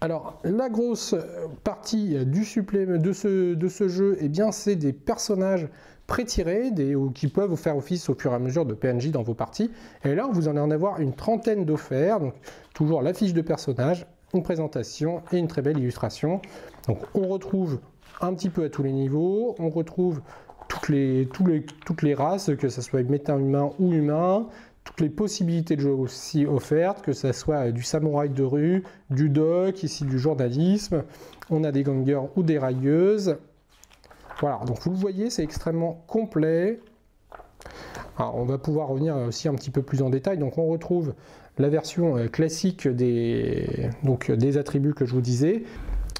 Alors, 0.00 0.40
la 0.44 0.68
grosse 0.68 1.14
partie 1.64 2.24
du 2.26 2.44
supplément 2.44 2.98
de 2.98 3.12
ce, 3.12 3.88
jeu, 3.88 4.16
eh 4.20 4.28
bien, 4.28 4.52
c'est 4.52 4.76
des 4.76 4.92
personnages 4.92 5.68
pré-tirés 6.06 6.94
ou 6.94 7.10
qui 7.10 7.28
peuvent 7.28 7.50
vous 7.50 7.56
faire 7.56 7.76
office 7.76 8.08
au 8.08 8.14
fur 8.14 8.32
et 8.32 8.34
à 8.34 8.38
mesure 8.38 8.64
de 8.64 8.74
PNJ 8.74 9.10
dans 9.10 9.22
vos 9.22 9.34
parties. 9.34 9.70
Et 10.04 10.14
là, 10.14 10.28
vous 10.30 10.48
en 10.48 10.70
avoir 10.70 11.00
une 11.00 11.14
trentaine 11.14 11.64
d'offerts, 11.64 12.20
donc 12.20 12.34
toujours 12.74 13.02
la 13.02 13.14
fiche 13.14 13.32
de 13.32 13.40
personnage, 13.40 14.06
une 14.34 14.42
présentation 14.42 15.22
et 15.32 15.38
une 15.38 15.48
très 15.48 15.62
belle 15.62 15.78
illustration. 15.78 16.40
Donc 16.86 16.98
on 17.14 17.26
retrouve 17.26 17.80
un 18.20 18.34
petit 18.34 18.50
peu 18.50 18.64
à 18.64 18.68
tous 18.68 18.82
les 18.82 18.92
niveaux, 18.92 19.54
on 19.58 19.70
retrouve 19.70 20.20
toutes 20.82 20.88
les, 20.88 21.28
toutes 21.84 22.02
les 22.02 22.14
races, 22.14 22.50
que 22.58 22.68
ce 22.68 22.82
soit 22.82 23.02
méta-humain 23.02 23.70
ou 23.78 23.92
humain, 23.92 24.46
toutes 24.84 25.00
les 25.00 25.08
possibilités 25.08 25.76
de 25.76 25.80
jeu 25.80 25.92
aussi 25.92 26.46
offertes, 26.46 27.02
que 27.02 27.12
ce 27.12 27.32
soit 27.32 27.72
du 27.72 27.82
samouraï 27.82 28.30
de 28.30 28.42
rue, 28.42 28.84
du 29.10 29.28
doc, 29.28 29.82
ici 29.82 30.04
du 30.04 30.18
journalisme, 30.18 31.02
on 31.50 31.64
a 31.64 31.72
des 31.72 31.82
gangers 31.82 32.22
ou 32.36 32.42
des 32.42 32.58
railleuses, 32.58 33.36
voilà, 34.40 34.60
donc 34.66 34.80
vous 34.82 34.90
le 34.90 34.96
voyez, 34.96 35.30
c'est 35.30 35.42
extrêmement 35.42 36.04
complet. 36.06 36.80
on 38.18 38.44
va 38.44 38.58
pouvoir 38.58 38.88
revenir 38.88 39.16
aussi 39.16 39.48
un 39.48 39.54
petit 39.54 39.70
peu 39.70 39.82
plus 39.82 40.02
en 40.02 40.10
détail. 40.10 40.36
Donc 40.36 40.58
on 40.58 40.66
retrouve 40.66 41.14
la 41.58 41.70
version 41.70 42.18
euh, 42.18 42.28
classique 42.28 42.86
des, 42.86 43.88
donc, 44.02 44.30
des 44.30 44.58
attributs 44.58 44.92
que 44.92 45.06
je 45.06 45.14
vous 45.14 45.22
disais. 45.22 45.64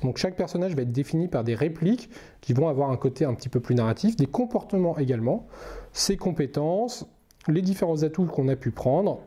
Donc 0.03 0.19
chaque 0.19 0.37
personnage 0.37 0.75
va 0.75 0.83
être 0.83 0.93
défini 0.93 1.29
par 1.29 1.45
des 1.45 1.55
répliques 1.55 2.11
qui 2.41 2.53
vont 2.53 2.69
avoir 2.69 2.91
un 2.91 2.97
côté 2.97 3.25
un 3.25 3.35
petit 3.35 3.49
peu 3.49 3.61
plus 3.61 3.75
narratif, 3.75 4.17
des 4.17 4.27
comportements 4.27 4.99
également, 4.99 5.47
ses 5.93 6.17
compétences, 6.17 7.07
les 7.49 7.63
différents 7.63 8.03
atouts 8.03 8.27
qu'on 8.27 8.49
a 8.49 8.57
pu 8.57 8.71
prendre 8.71 9.21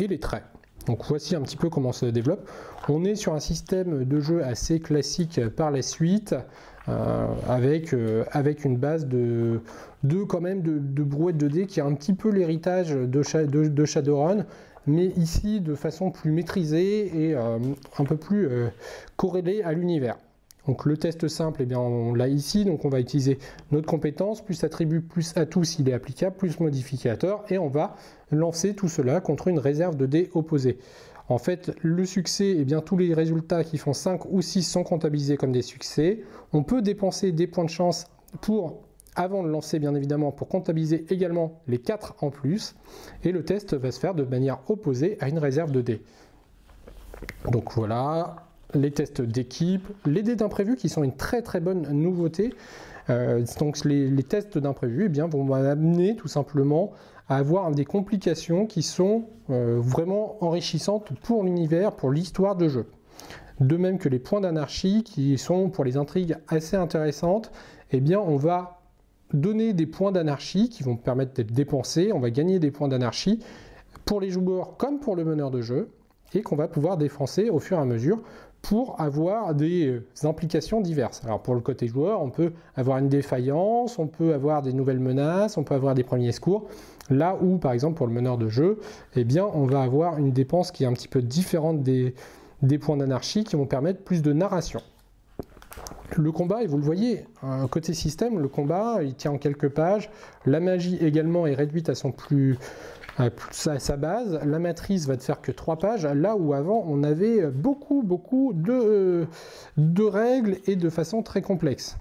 et 0.00 0.06
les 0.06 0.18
traits. 0.18 0.42
Donc 0.86 1.04
voici 1.06 1.34
un 1.34 1.40
petit 1.40 1.56
peu 1.56 1.70
comment 1.70 1.92
ça 1.92 2.06
se 2.06 2.12
développe. 2.12 2.48
On 2.88 3.04
est 3.04 3.14
sur 3.14 3.32
un 3.32 3.40
système 3.40 4.04
de 4.04 4.20
jeu 4.20 4.44
assez 4.44 4.80
classique 4.80 5.40
par 5.56 5.70
la 5.70 5.80
suite, 5.80 6.34
euh, 6.88 7.26
avec, 7.48 7.94
euh, 7.94 8.24
avec 8.30 8.64
une 8.66 8.76
base 8.76 9.06
de, 9.06 9.60
de 10.02 10.22
quand 10.22 10.42
même 10.42 10.60
de, 10.60 10.78
de 10.78 11.02
brouette 11.02 11.36
2D 11.38 11.64
qui 11.64 11.80
a 11.80 11.86
un 11.86 11.94
petit 11.94 12.12
peu 12.12 12.28
l'héritage 12.28 12.90
de, 12.90 13.68
de, 13.68 13.84
Shadowrun, 13.86 14.44
mais 14.86 15.06
ici 15.16 15.60
de 15.60 15.74
façon 15.74 16.10
plus 16.10 16.30
maîtrisée 16.30 17.28
et 17.28 17.34
euh, 17.34 17.58
un 17.98 18.04
peu 18.04 18.16
plus 18.16 18.48
corrélée 19.16 19.62
à 19.62 19.72
l'univers. 19.72 20.16
Donc 20.66 20.86
le 20.86 20.96
test 20.96 21.28
simple, 21.28 21.60
eh 21.62 21.66
bien, 21.66 21.78
on 21.78 22.14
l'a 22.14 22.28
ici, 22.28 22.64
donc 22.64 22.84
on 22.84 22.88
va 22.88 23.00
utiliser 23.00 23.38
notre 23.70 23.86
compétence, 23.86 24.42
plus 24.42 24.64
attribut, 24.64 25.02
plus 25.02 25.36
atout 25.36 25.64
s'il 25.64 25.88
est 25.88 25.92
applicable, 25.92 26.36
plus 26.36 26.58
modificateur, 26.58 27.44
et 27.50 27.58
on 27.58 27.68
va 27.68 27.96
lancer 28.30 28.74
tout 28.74 28.88
cela 28.88 29.20
contre 29.20 29.48
une 29.48 29.58
réserve 29.58 29.96
de 29.96 30.06
dés 30.06 30.30
opposée. 30.32 30.78
En 31.28 31.38
fait, 31.38 31.72
le 31.80 32.04
succès, 32.04 32.54
eh 32.58 32.64
bien, 32.64 32.80
tous 32.80 32.96
les 32.96 33.14
résultats 33.14 33.64
qui 33.64 33.78
font 33.78 33.92
5 33.94 34.26
ou 34.30 34.42
6 34.42 34.62
sont 34.62 34.84
comptabilisés 34.84 35.36
comme 35.36 35.52
des 35.52 35.62
succès. 35.62 36.20
On 36.52 36.62
peut 36.62 36.82
dépenser 36.82 37.32
des 37.32 37.46
points 37.46 37.64
de 37.64 37.70
chance 37.70 38.06
pour, 38.42 38.82
avant 39.16 39.42
de 39.42 39.48
lancer 39.48 39.78
bien 39.78 39.94
évidemment, 39.94 40.32
pour 40.32 40.48
comptabiliser 40.48 41.06
également 41.10 41.60
les 41.66 41.78
4 41.78 42.16
en 42.20 42.30
plus. 42.30 42.74
Et 43.22 43.32
le 43.32 43.44
test 43.44 43.74
va 43.74 43.90
se 43.90 44.00
faire 44.00 44.14
de 44.14 44.24
manière 44.24 44.58
opposée 44.68 45.16
à 45.20 45.28
une 45.28 45.38
réserve 45.38 45.70
de 45.70 45.80
dés. 45.80 46.02
Donc 47.50 47.72
voilà, 47.72 48.36
les 48.74 48.90
tests 48.90 49.20
d'équipe, 49.22 49.86
les 50.06 50.22
dés 50.22 50.36
d'imprévu 50.36 50.76
qui 50.76 50.88
sont 50.88 51.04
une 51.04 51.16
très 51.16 51.42
très 51.42 51.60
bonne 51.60 51.88
nouveauté. 51.92 52.54
Euh, 53.10 53.44
donc 53.58 53.84
les, 53.84 54.22
tests 54.22 54.58
d'imprévu 54.58 55.12
eh 55.14 55.20
vont 55.20 55.52
amener 55.52 56.16
tout 56.16 56.28
simplement 56.28 56.92
à 57.28 57.36
avoir 57.36 57.70
des 57.70 57.84
complications 57.84 58.66
qui 58.66 58.82
sont 58.82 59.26
euh, 59.50 59.78
vraiment 59.78 60.42
enrichissantes 60.42 61.12
pour 61.22 61.44
l'univers, 61.44 61.92
pour 61.92 62.10
l'histoire 62.10 62.56
de 62.56 62.68
jeu. 62.68 62.86
De 63.60 63.76
même 63.76 63.98
que 63.98 64.08
les 64.08 64.18
points 64.18 64.40
d'anarchie 64.40 65.04
qui 65.04 65.38
sont 65.38 65.68
pour 65.68 65.84
les 65.84 65.96
intrigues 65.96 66.36
assez 66.48 66.76
intéressantes, 66.76 67.52
eh 67.92 68.00
bien 68.00 68.18
on 68.18 68.36
va 68.36 68.80
donner 69.34 69.72
des 69.72 69.86
points 69.86 70.12
d'anarchie 70.12 70.68
qui 70.68 70.82
vont 70.82 70.96
permettre 70.96 71.34
d'être 71.34 71.52
dépensés, 71.52 72.12
on 72.12 72.20
va 72.20 72.30
gagner 72.30 72.58
des 72.58 72.70
points 72.70 72.88
d'anarchie 72.88 73.40
pour 74.04 74.20
les 74.20 74.30
joueurs 74.30 74.76
comme 74.76 75.00
pour 75.00 75.16
le 75.16 75.24
meneur 75.24 75.50
de 75.50 75.60
jeu 75.60 75.90
et 76.34 76.42
qu'on 76.42 76.56
va 76.56 76.68
pouvoir 76.68 76.96
défoncer 76.96 77.50
au 77.50 77.58
fur 77.58 77.78
et 77.78 77.80
à 77.80 77.84
mesure 77.84 78.22
pour 78.62 78.98
avoir 78.98 79.54
des 79.54 79.88
euh, 79.88 80.26
implications 80.26 80.80
diverses. 80.80 81.20
Alors 81.24 81.42
pour 81.42 81.54
le 81.54 81.60
côté 81.60 81.86
joueur, 81.86 82.22
on 82.22 82.30
peut 82.30 82.52
avoir 82.76 82.98
une 82.98 83.08
défaillance, 83.08 83.98
on 83.98 84.06
peut 84.06 84.32
avoir 84.32 84.62
des 84.62 84.72
nouvelles 84.72 85.00
menaces, 85.00 85.58
on 85.58 85.64
peut 85.64 85.74
avoir 85.74 85.94
des 85.94 86.02
premiers 86.02 86.32
secours. 86.32 86.66
Là 87.10 87.36
où, 87.42 87.58
par 87.58 87.72
exemple, 87.72 87.96
pour 87.96 88.06
le 88.06 88.14
meneur 88.14 88.38
de 88.38 88.48
jeu, 88.48 88.80
eh 89.16 89.24
bien, 89.24 89.44
on 89.52 89.66
va 89.66 89.82
avoir 89.82 90.16
une 90.16 90.32
dépense 90.32 90.70
qui 90.70 90.84
est 90.84 90.86
un 90.86 90.94
petit 90.94 91.08
peu 91.08 91.20
différente 91.20 91.82
des, 91.82 92.14
des 92.62 92.78
points 92.78 92.96
d'anarchie 92.96 93.44
qui 93.44 93.56
vont 93.56 93.66
permettre 93.66 94.02
plus 94.02 94.22
de 94.22 94.32
narration. 94.32 94.80
Le 96.16 96.30
combat, 96.30 96.62
et 96.62 96.66
vous 96.66 96.76
le 96.76 96.82
voyez, 96.82 97.26
côté 97.70 97.92
système, 97.94 98.38
le 98.38 98.48
combat, 98.48 98.98
il 99.02 99.14
tient 99.14 99.32
en 99.32 99.38
quelques 99.38 99.68
pages. 99.68 100.10
La 100.46 100.60
magie 100.60 100.96
également 100.96 101.46
est 101.46 101.54
réduite 101.54 101.88
à 101.88 101.94
son 101.94 102.12
plus, 102.12 102.56
à 103.18 103.30
sa 103.78 103.96
base. 103.96 104.38
La 104.44 104.58
matrice 104.58 105.06
va 105.06 105.16
te 105.16 105.22
faire 105.22 105.40
que 105.40 105.50
3 105.50 105.78
pages, 105.78 106.06
là 106.06 106.36
où 106.36 106.52
avant 106.52 106.84
on 106.86 107.02
avait 107.02 107.46
beaucoup, 107.46 108.02
beaucoup 108.02 108.52
de, 108.54 109.26
de 109.76 110.02
règles 110.04 110.58
et 110.66 110.76
de 110.76 110.88
façon 110.88 111.22
très 111.22 111.42
complexe. 111.42 111.96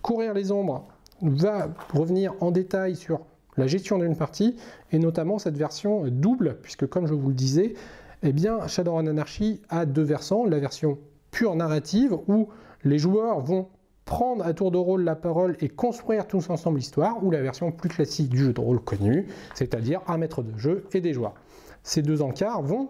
Courir 0.00 0.32
les 0.32 0.50
ombres 0.50 0.86
va 1.20 1.68
revenir 1.92 2.34
en 2.40 2.52
détail 2.52 2.96
sur 2.96 3.20
la 3.56 3.66
gestion 3.66 3.98
d'une 3.98 4.16
partie 4.16 4.56
et 4.92 4.98
notamment 4.98 5.38
cette 5.38 5.56
version 5.58 6.04
double, 6.08 6.58
puisque 6.62 6.86
comme 6.86 7.06
je 7.06 7.14
vous 7.14 7.28
le 7.28 7.34
disais, 7.34 7.74
eh 8.22 8.32
bien 8.32 8.66
Shadowrun 8.66 9.06
Anarchy 9.06 9.60
a 9.68 9.84
deux 9.84 10.02
versants, 10.02 10.46
la 10.46 10.58
version 10.58 10.98
pure 11.30 11.54
narrative 11.54 12.16
où 12.28 12.48
les 12.84 12.98
joueurs 12.98 13.40
vont 13.40 13.68
prendre 14.04 14.44
à 14.44 14.52
tour 14.52 14.70
de 14.70 14.78
rôle 14.78 15.04
la 15.04 15.14
parole 15.14 15.56
et 15.60 15.68
construire 15.68 16.26
tous 16.26 16.50
ensemble 16.50 16.78
l'histoire, 16.78 17.22
ou 17.24 17.30
la 17.30 17.40
version 17.40 17.70
plus 17.70 17.88
classique 17.88 18.28
du 18.28 18.38
jeu 18.38 18.52
de 18.52 18.60
rôle 18.60 18.80
connu, 18.80 19.28
c'est-à-dire 19.54 20.00
un 20.06 20.18
maître 20.18 20.42
de 20.42 20.58
jeu 20.58 20.84
et 20.92 21.00
des 21.00 21.12
joueurs. 21.12 21.34
Ces 21.82 22.02
deux 22.02 22.22
encarts 22.22 22.62
vont 22.62 22.88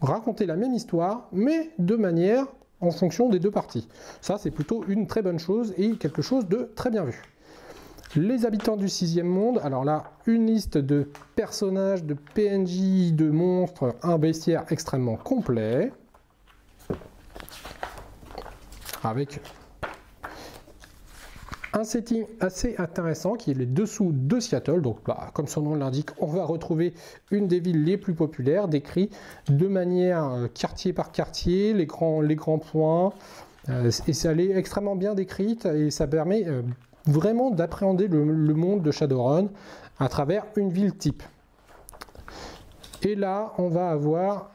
raconter 0.00 0.46
la 0.46 0.56
même 0.56 0.74
histoire, 0.74 1.28
mais 1.32 1.70
de 1.78 1.96
manière 1.96 2.46
en 2.80 2.90
fonction 2.90 3.28
des 3.28 3.38
deux 3.38 3.50
parties. 3.50 3.88
Ça, 4.20 4.36
c'est 4.38 4.50
plutôt 4.50 4.84
une 4.88 5.06
très 5.06 5.22
bonne 5.22 5.38
chose 5.38 5.72
et 5.78 5.92
quelque 5.92 6.22
chose 6.22 6.48
de 6.48 6.70
très 6.74 6.90
bien 6.90 7.04
vu. 7.04 7.22
Les 8.16 8.46
habitants 8.46 8.76
du 8.76 8.88
sixième 8.88 9.26
monde, 9.26 9.60
alors 9.64 9.84
là, 9.84 10.04
une 10.26 10.46
liste 10.46 10.78
de 10.78 11.08
personnages, 11.34 12.04
de 12.04 12.14
PNJ, 12.14 13.12
de 13.12 13.28
monstres, 13.28 13.94
un 14.02 14.18
bestiaire 14.18 14.64
extrêmement 14.70 15.16
complet. 15.16 15.90
Avec 19.04 19.40
un 21.72 21.84
setting 21.84 22.24
assez 22.40 22.76
intéressant 22.78 23.34
qui 23.34 23.50
est 23.50 23.54
les 23.54 23.66
dessous 23.66 24.12
de 24.12 24.38
Seattle. 24.38 24.80
Donc, 24.80 24.98
bah, 25.04 25.30
comme 25.34 25.48
son 25.48 25.62
nom 25.62 25.74
l'indique, 25.74 26.10
on 26.18 26.26
va 26.26 26.44
retrouver 26.44 26.94
une 27.30 27.48
des 27.48 27.60
villes 27.60 27.84
les 27.84 27.96
plus 27.96 28.14
populaires, 28.14 28.68
décrit 28.68 29.10
de 29.48 29.66
manière 29.66 30.24
euh, 30.24 30.46
quartier 30.46 30.92
par 30.92 31.10
quartier, 31.10 31.72
les 31.74 31.86
grands, 31.86 32.20
les 32.20 32.36
grands 32.36 32.58
points, 32.58 33.12
et 34.06 34.12
ça 34.12 34.32
est 34.34 34.50
extrêmement 34.50 34.94
bien 34.94 35.14
décrite 35.14 35.64
et 35.64 35.90
ça 35.90 36.06
permet 36.06 36.44
vraiment 37.06 37.50
d'appréhender 37.50 38.08
le, 38.08 38.54
monde 38.54 38.82
de 38.82 38.90
Shadowrun 38.90 39.48
à 39.98 40.08
travers 40.08 40.44
une 40.56 40.70
ville 40.70 40.96
type. 40.96 41.22
Et 43.02 43.14
là, 43.14 43.52
on 43.58 43.68
va 43.68 43.90
avoir 43.90 44.50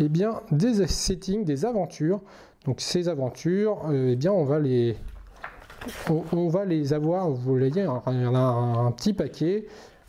eh 0.00 0.08
bien, 0.08 0.40
des 0.50 0.86
settings, 0.86 1.44
des 1.44 1.64
aventures. 1.64 2.20
Donc 2.64 2.80
ces 2.80 3.08
aventures, 3.08 3.82
eh 3.92 4.16
bien, 4.16 4.32
on 4.32 4.44
va 4.44 4.58
les, 4.58 4.96
on, 6.32 6.48
va 6.48 6.64
les 6.64 6.92
avoir, 6.92 7.30
vous 7.30 7.56
voyez, 7.56 7.70
il 7.70 8.22
y 8.22 8.26
en 8.26 8.34
a 8.34 8.38
un, 8.38 8.92
petit 8.92 9.14
paquet. 9.14 9.66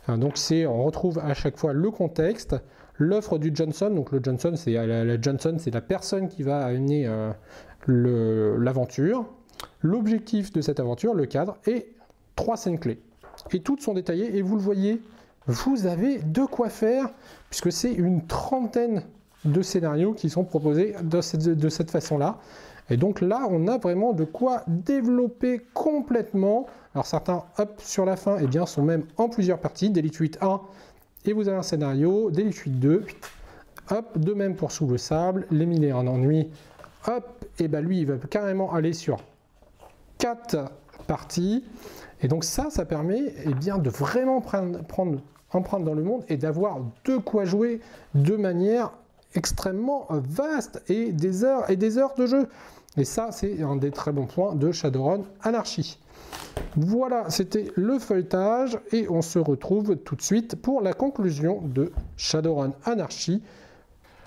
Donc 0.08 0.36
c'est, 0.36 0.66
on 0.66 0.84
retrouve 0.84 1.18
à 1.18 1.34
chaque 1.34 1.56
fois 1.56 1.72
le 1.72 1.90
contexte, 1.90 2.56
l'offre 2.98 3.38
du 3.38 3.52
Johnson. 3.54 3.90
Donc 3.90 4.12
le 4.12 4.20
Johnson, 4.22 4.52
c'est 4.56 4.72
la, 4.72 5.20
Johnson, 5.20 5.56
c'est 5.58 5.72
la 5.72 5.80
personne 5.80 6.28
qui 6.28 6.42
va 6.42 6.64
amener 6.64 7.06
euh, 7.06 7.32
l'aventure 8.58 9.26
l'objectif 9.82 10.52
de 10.52 10.60
cette 10.60 10.80
aventure, 10.80 11.14
le 11.14 11.26
cadre, 11.26 11.56
et 11.66 11.92
trois 12.36 12.56
scènes 12.56 12.78
clés. 12.78 13.00
Et 13.52 13.60
toutes 13.60 13.80
sont 13.80 13.94
détaillées, 13.94 14.36
et 14.36 14.42
vous 14.42 14.56
le 14.56 14.62
voyez, 14.62 15.00
vous 15.46 15.86
avez 15.86 16.18
de 16.18 16.44
quoi 16.44 16.68
faire, 16.68 17.10
puisque 17.50 17.72
c'est 17.72 17.92
une 17.92 18.26
trentaine 18.26 19.04
de 19.44 19.62
scénarios 19.62 20.12
qui 20.12 20.30
sont 20.30 20.44
proposés 20.44 20.94
de 21.02 21.20
cette, 21.20 21.90
façon-là. 21.90 22.38
Et 22.90 22.96
donc 22.96 23.20
là, 23.20 23.46
on 23.50 23.68
a 23.68 23.78
vraiment 23.78 24.12
de 24.12 24.24
quoi 24.24 24.62
développer 24.66 25.60
complètement. 25.74 26.66
Alors 26.94 27.06
certains, 27.06 27.44
hop, 27.58 27.80
sur 27.82 28.04
la 28.04 28.16
fin, 28.16 28.38
et 28.38 28.44
eh 28.44 28.46
bien, 28.46 28.66
sont 28.66 28.82
même 28.82 29.04
en 29.16 29.28
plusieurs 29.28 29.58
parties. 29.58 29.90
Delete 29.90 30.16
8 30.16 30.38
1, 30.40 30.60
et 31.26 31.32
vous 31.32 31.48
avez 31.48 31.58
un 31.58 31.62
scénario. 31.62 32.30
Delete 32.30 32.56
8 32.56 32.70
2, 32.70 33.06
hop, 33.90 34.18
de 34.18 34.32
même 34.32 34.56
pour 34.56 34.72
Sous 34.72 34.86
le 34.86 34.98
sable. 34.98 35.46
Les 35.50 35.66
mille 35.66 35.92
en 35.92 36.06
ennui, 36.06 36.50
hop, 37.06 37.44
et 37.58 37.68
bien 37.68 37.80
lui, 37.80 38.00
il 38.00 38.06
va 38.06 38.16
carrément 38.28 38.72
aller 38.72 38.92
sur 38.92 39.18
quatre 40.18 40.70
parties. 41.06 41.64
Et 42.20 42.28
donc 42.28 42.44
ça, 42.44 42.70
ça 42.70 42.84
permet 42.84 43.34
eh 43.44 43.54
bien, 43.54 43.78
de 43.78 43.90
vraiment 43.90 44.40
prendre, 44.40 44.82
prendre 44.84 45.18
empreinte 45.50 45.84
dans 45.84 45.94
le 45.94 46.02
monde 46.02 46.24
et 46.28 46.36
d'avoir 46.36 46.78
de 47.04 47.16
quoi 47.16 47.44
jouer 47.44 47.80
de 48.14 48.36
manière 48.36 48.92
extrêmement 49.34 50.06
vaste 50.10 50.82
et 50.88 51.12
des 51.12 51.44
heures 51.44 51.70
et 51.70 51.76
des 51.76 51.98
heures 51.98 52.14
de 52.14 52.26
jeu. 52.26 52.48
Et 52.96 53.04
ça, 53.04 53.32
c'est 53.32 53.62
un 53.62 53.76
des 53.76 53.90
très 53.90 54.12
bons 54.12 54.26
points 54.26 54.54
de 54.54 54.70
Shadowrun 54.70 55.22
Anarchy. 55.42 55.98
Voilà, 56.76 57.30
c'était 57.30 57.70
le 57.74 57.98
feuilletage 57.98 58.78
et 58.92 59.08
on 59.08 59.22
se 59.22 59.38
retrouve 59.38 59.96
tout 59.96 60.16
de 60.16 60.22
suite 60.22 60.56
pour 60.56 60.82
la 60.82 60.92
conclusion 60.92 61.62
de 61.62 61.92
Shadowrun 62.16 62.72
Anarchy. 62.84 63.42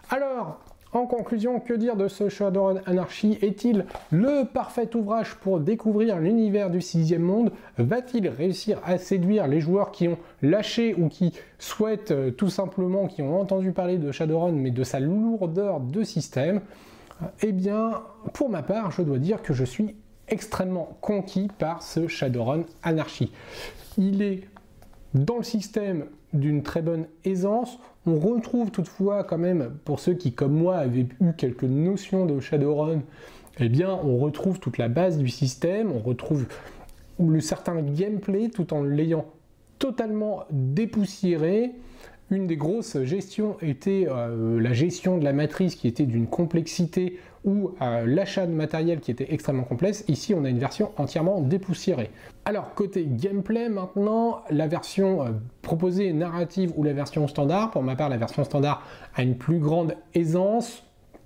Alors, 0.10 0.60
en 0.96 1.08
conclusion, 1.08 1.60
que 1.60 1.74
dire 1.74 1.96
de 1.96 2.08
ce 2.08 2.30
Shadowrun 2.30 2.82
Anarchy 2.86 3.38
Est-il 3.42 3.86
le 4.12 4.46
parfait 4.46 4.96
ouvrage 4.96 5.36
pour 5.36 5.60
découvrir 5.60 6.20
l'univers 6.20 6.70
du 6.70 6.82
sixième 6.82 7.22
monde? 7.22 7.52
Va-t-il 7.78 8.28
réussir 8.30 8.80
à 8.86 8.98
séduire 8.98 9.48
les 9.48 9.60
joueurs 9.60 9.92
qui 9.92 10.08
ont 10.08 10.18
lâché 10.42 10.96
ou 10.96 11.10
qui 11.10 11.34
souhaitent 11.60 12.12
euh, 12.12 12.32
tout 12.32 12.50
simplement, 12.50 13.08
qui 13.08 13.22
ont 13.22 13.40
entendu 13.40 13.72
parler 13.72 13.98
de 13.98 14.12
Shadowrun 14.12 14.54
mais 14.54 14.72
de 14.72 14.84
sa 14.84 15.00
lourdeur 15.00 15.82
de 15.82 16.04
système? 16.04 16.62
Eh 17.42 17.52
bien, 17.52 18.02
pour 18.34 18.50
ma 18.50 18.64
part, 18.64 18.92
je 18.92 19.02
dois 19.02 19.20
dire 19.20 19.42
que 19.42 19.54
je 19.54 19.64
suis 19.64 19.96
extrêmement 20.28 20.98
conquis 21.02 21.50
par 21.60 21.84
ce 21.84 22.08
Shadowrun 22.08 22.64
Anarchy. 22.84 23.32
Il 23.98 24.22
est 24.22 24.48
dans 25.14 25.38
le 25.38 25.44
système 25.44 26.06
d'une 26.40 26.64
très 26.64 26.82
bonne 26.82 27.08
aisance. 27.24 27.80
On 28.06 28.20
retrouve 28.20 28.72
toutefois 28.72 29.24
quand 29.24 29.38
même, 29.38 29.72
pour 29.84 30.00
ceux 30.00 30.14
qui 30.14 30.34
comme 30.34 30.54
moi 30.54 30.78
avaient 30.78 31.08
eu 31.22 31.34
quelques 31.38 31.64
notions 31.64 32.26
de 32.26 32.40
Shadowrun, 32.40 33.02
eh 33.60 33.70
bien 33.70 33.90
on 34.04 34.18
retrouve 34.18 34.60
toute 34.60 34.78
la 34.78 34.90
base 34.90 35.18
du 35.18 35.30
système, 35.30 35.92
on 35.92 36.00
retrouve 36.00 36.46
le 37.20 37.40
certain 37.40 37.82
gameplay 37.82 38.50
tout 38.50 38.74
en 38.74 38.84
l'ayant 38.84 39.26
totalement 39.80 40.44
dépoussiéré. 40.52 41.72
Une 42.32 42.48
des 42.48 42.58
grosses 42.58 43.02
gestions 43.04 43.56
était 43.62 44.08
euh, 44.10 44.60
la 44.60 44.74
gestion 44.74 45.18
de 45.18 45.24
la 45.24 45.34
matrice 45.34 45.76
qui 45.76 45.88
était 45.88 46.06
d'une 46.06 46.28
complexité 46.28 47.20
ou 47.46 47.72
l'achat 47.80 48.48
de 48.48 48.52
matériel 48.52 49.00
qui 49.00 49.12
était 49.12 49.32
extrêmement 49.32 49.64
complexe. 49.64 50.04
Ici, 50.08 50.34
on 50.34 50.44
a 50.44 50.50
une 50.50 50.60
version 50.60 50.92
entièrement 50.98 51.42
dépoussiérée. 51.42 52.10
Alors, 52.44 52.74
côté 52.74 53.08
gameplay 53.08 53.70
maintenant, 53.70 54.42
la 54.50 54.68
version 54.68 55.24
euh, 55.24 55.30
proposée 55.62 56.14
narrative 56.14 56.74
ou 56.76 56.84
la 56.84 56.94
version 56.94 57.28
standard, 57.28 57.72
pour 57.72 57.82
ma 57.82 57.96
part, 57.96 58.10
la 58.10 58.18
version 58.18 58.44
standard 58.44 58.84
a 59.16 59.24
une 59.24 59.36
plus 59.36 59.60
grande 59.60 59.96
aisance 60.14 60.84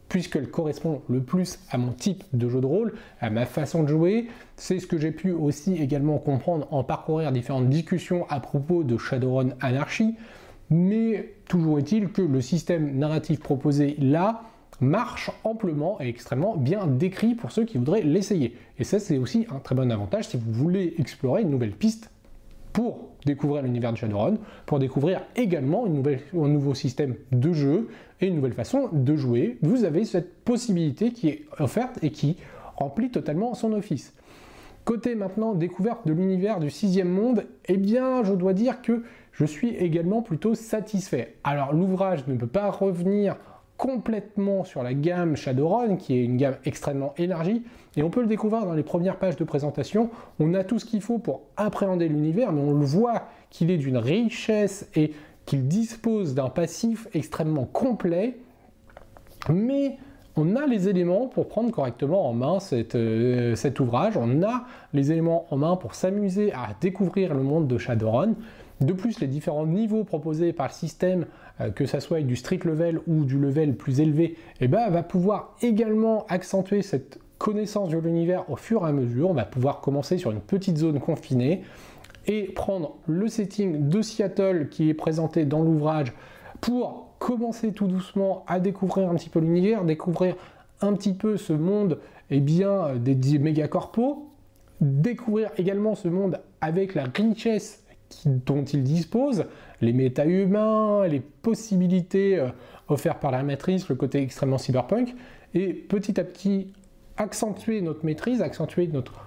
puisqu'elle 0.10 0.50
correspond 0.50 1.02
le 1.08 1.22
plus 1.22 1.60
à 1.70 1.78
mon 1.78 1.92
type 1.92 2.24
de 2.34 2.50
jeu 2.50 2.62
de 2.62 2.66
rôle, 2.66 2.94
à 3.22 3.30
ma 3.30 3.46
façon 3.46 3.84
de 3.84 3.90
jouer. 3.90 4.28
C'est 4.56 4.80
ce 4.80 4.88
que 4.88 4.98
j'ai 4.98 5.12
pu 5.12 5.32
aussi 5.32 5.76
également 5.76 6.18
comprendre 6.18 6.68
en 6.72 6.84
parcourir 6.84 7.32
différentes 7.32 7.70
discussions 7.70 8.26
à 8.30 8.40
propos 8.40 8.84
de 8.84 8.98
Shadowrun 8.98 9.50
Anarchy. 9.62 10.16
Mais 10.72 11.34
toujours 11.48 11.80
est-il 11.80 12.10
que 12.12 12.24
le 12.24 12.42
système 12.42 12.98
narratif 12.98 13.40
proposé 13.40 13.96
là 14.00 14.42
marche 14.82 15.32
amplement 15.44 16.00
et 16.02 16.08
extrêmement 16.08 16.56
bien 16.56 16.88
décrit 16.88 17.36
pour 17.36 17.52
ceux 17.52 17.66
qui 17.66 17.78
voudraient 17.78 18.02
l'essayer. 18.02 18.56
Et 18.78 18.84
ça, 18.84 19.00
c'est 19.00 19.18
aussi 19.18 19.46
un 19.50 19.60
très 19.60 19.76
bon 19.76 19.92
avantage 19.92 20.30
si 20.30 20.38
vous 20.38 20.52
voulez 20.52 20.96
explorer 20.98 21.42
une 21.42 21.50
nouvelle 21.50 21.74
piste 21.74 22.12
pour 22.74 23.10
découvrir 23.26 23.64
l'univers 23.64 23.92
de 23.92 23.98
Shadowrun, 23.98 24.36
pour 24.66 24.80
découvrir 24.80 25.22
également 25.36 25.86
une 25.86 25.94
nouvelle, 25.94 26.22
un 26.34 26.48
nouveau 26.48 26.74
système 26.74 27.16
de 27.32 27.52
jeu 27.52 27.90
et 28.22 28.28
une 28.28 28.36
nouvelle 28.36 28.54
façon 28.54 28.90
de 28.92 29.16
jouer. 29.16 29.58
Vous 29.62 29.84
avez 29.84 30.06
cette 30.06 30.44
possibilité 30.44 31.12
qui 31.12 31.30
est 31.30 31.46
offerte 31.60 32.00
et 32.04 32.12
qui 32.12 32.38
remplit 32.76 33.12
totalement 33.12 33.54
son 33.54 33.74
office. 33.74 34.14
Côté 34.86 35.16
maintenant 35.16 35.54
découverte 35.54 36.08
de 36.08 36.14
l'univers 36.14 36.60
du 36.60 36.70
sixième 36.70 37.10
monde, 37.10 37.46
eh 37.68 37.78
bien 37.78 38.24
je 38.24 38.34
dois 38.34 38.54
dire 38.54 38.82
que 38.82 39.04
je 39.34 39.46
suis 39.46 39.76
également 39.76 40.22
plutôt 40.22 40.56
satisfait. 40.56 41.36
Alors 41.44 41.74
l'ouvrage 41.74 42.26
ne 42.28 42.36
peut 42.36 42.48
pas 42.48 42.72
revenir 42.72 43.36
complètement 43.80 44.66
sur 44.66 44.84
la 44.84 44.94
gamme 44.94 45.38
Shadowrun, 45.38 45.96
qui 45.96 46.18
est 46.18 46.24
une 46.26 46.36
gamme 46.36 46.58
extrêmement 46.66 47.14
élargie, 47.18 47.64
et 47.96 48.04
on 48.04 48.10
peut 48.10 48.20
le 48.20 48.28
découvrir 48.28 48.66
dans 48.66 48.74
les 48.74 48.84
premières 48.84 49.16
pages 49.16 49.38
de 49.38 49.46
présentation. 49.46 50.10
On 50.38 50.54
a 50.54 50.66
tout 50.66 50.80
ce 50.80 50.86
qu'il 50.86 51.02
faut 51.02 51.18
pour 51.18 51.44
appréhender 51.56 52.10
l'univers, 52.10 52.52
mais 52.52 52.62
on 52.62 52.78
le 52.78 52.86
voit 52.86 53.24
qu'il 53.50 53.72
est 53.72 53.78
d'une 53.78 53.98
richesse 53.98 54.90
et 54.96 55.14
qu'il 55.46 55.70
dispose 55.70 56.36
d'un 56.36 56.50
passif 56.50 57.08
extrêmement 57.14 57.64
complet, 57.64 58.38
mais 59.50 59.98
on 60.36 60.58
a 60.58 60.68
les 60.68 60.90
éléments 60.90 61.28
pour 61.28 61.48
prendre 61.48 61.72
correctement 61.72 62.30
en 62.30 62.34
main 62.34 62.58
euh, 62.74 63.56
cet 63.56 63.80
ouvrage, 63.80 64.18
on 64.18 64.44
a 64.44 64.66
les 64.94 65.12
éléments 65.12 65.46
en 65.52 65.58
main 65.58 65.78
pour 65.78 65.96
s'amuser 65.96 66.52
à 66.52 66.76
découvrir 66.82 67.34
le 67.34 67.44
monde 67.44 67.68
de 67.68 67.78
Shadowrun. 67.78 68.34
De 68.82 68.94
plus, 68.94 69.20
les 69.20 69.28
différents 69.28 69.66
niveaux 69.66 70.06
proposés 70.06 70.54
par 70.54 70.68
le 70.68 70.74
système, 70.74 71.26
euh, 71.60 71.70
que 71.70 71.86
ce 71.86 72.00
soit 72.00 72.22
du 72.22 72.36
street 72.36 72.62
level 72.64 73.02
ou 73.08 73.26
du 73.26 73.38
level 73.38 73.76
plus 73.76 74.00
élevé, 74.00 74.38
eh 74.62 74.68
ben, 74.68 74.90
va 74.90 75.04
pouvoir 75.04 75.56
également 75.62 76.26
accentuer 76.30 76.82
cette 76.82 77.20
connaissance 77.38 77.90
de 77.90 77.98
l'univers 77.98 78.50
au 78.50 78.56
fur 78.56 78.86
et 78.86 78.90
à 78.90 78.92
mesure. 78.94 79.30
On 79.30 79.34
va 79.34 79.46
pouvoir 79.46 79.82
commencer 79.82 80.18
sur 80.18 80.32
une 80.32 80.40
petite 80.40 80.78
zone 80.78 81.00
confinée 81.00 81.64
et 82.28 82.44
prendre 82.44 82.98
le 83.08 83.28
setting 83.28 83.90
de 83.90 84.02
Seattle 84.02 84.70
qui 84.70 84.90
est 84.90 84.94
présenté 84.94 85.46
dans 85.46 85.62
l'ouvrage 85.62 86.14
pour 86.62 87.16
commencer 87.20 87.74
tout 87.74 87.88
doucement 87.88 88.46
à 88.48 88.60
découvrir 88.60 89.10
un 89.10 89.16
petit 89.16 89.30
peu 89.30 89.40
l'univers, 89.40 89.84
découvrir 89.84 90.36
un 90.82 90.94
petit 90.94 91.14
peu 91.14 91.38
ce 91.38 91.54
monde 91.54 92.00
eh 92.30 92.40
bien, 92.40 92.96
des 92.96 93.40
mégacorpos, 93.40 94.30
découvrir 94.80 95.50
également 95.58 95.96
ce 95.96 96.08
monde 96.08 96.40
avec 96.62 96.94
la 96.94 97.06
richesse 97.06 97.84
dont 98.26 98.64
il 98.64 98.84
dispose, 98.84 99.46
les 99.82 99.94
méta-humains, 99.94 101.08
les 101.08 101.20
possibilités 101.20 102.38
euh, 102.38 102.50
offertes 102.88 103.20
par 103.20 103.32
la 103.32 103.44
matrice, 103.44 103.90
le 103.90 103.96
côté 103.96 104.22
extrêmement 104.22 104.58
cyberpunk, 104.58 105.16
et 105.54 105.74
petit 105.74 106.20
à 106.20 106.24
petit 106.24 106.74
accentuer 107.18 107.82
notre 107.82 108.06
maîtrise, 108.06 108.42
accentuer 108.42 108.88
notre 108.88 109.26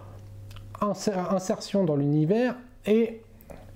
insertion 0.80 1.84
dans 1.84 1.96
l'univers, 1.96 2.56
et, 2.86 3.20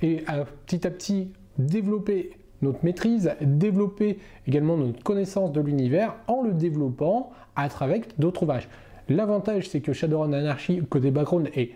et 0.02 0.24
petit 0.66 0.86
à 0.86 0.90
petit 0.90 1.32
développer 1.58 2.30
notre 2.62 2.84
maîtrise, 2.84 3.32
développer 3.40 4.18
également 4.46 4.76
notre 4.76 5.02
connaissance 5.02 5.52
de 5.52 5.60
l'univers 5.60 6.16
en 6.26 6.42
le 6.42 6.52
développant 6.52 7.30
à 7.54 7.68
travers 7.68 8.00
d'autres 8.18 8.42
ouvrages. 8.42 8.68
L'avantage, 9.08 9.68
c'est 9.68 9.80
que 9.80 9.92
Shadowrun 9.92 10.32
Anarchy, 10.32 10.82
côté 10.88 11.10
background, 11.10 11.48
est 11.54 11.72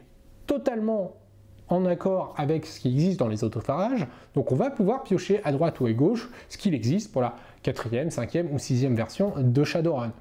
totalement 0.47 1.15
en 1.71 1.87
accord 1.87 2.35
avec 2.37 2.67
ce 2.67 2.81
qui 2.81 2.89
existe 2.89 3.19
dans 3.19 3.29
les 3.29 3.45
autopharages. 3.45 4.07
Donc 4.35 4.53
on 4.53 4.57
va 4.57 4.71
pouvoir 4.71 5.05
piocher 5.05 5.41
à 5.45 5.53
droite 5.53 5.81
ou 5.81 5.87
à 5.87 5.93
gauche 5.93 6.29
ce 6.49 6.59
qu'il 6.59 6.75
existe 6.75 7.13
pour 7.13 7.23
la 7.23 7.37
quatrième, 7.63 8.11
cinquième 8.11 8.53
ou 8.53 8.59
sixième 8.59 8.95
version 8.95 9.33
de 9.39 9.65
Shadowrun. 9.65 10.13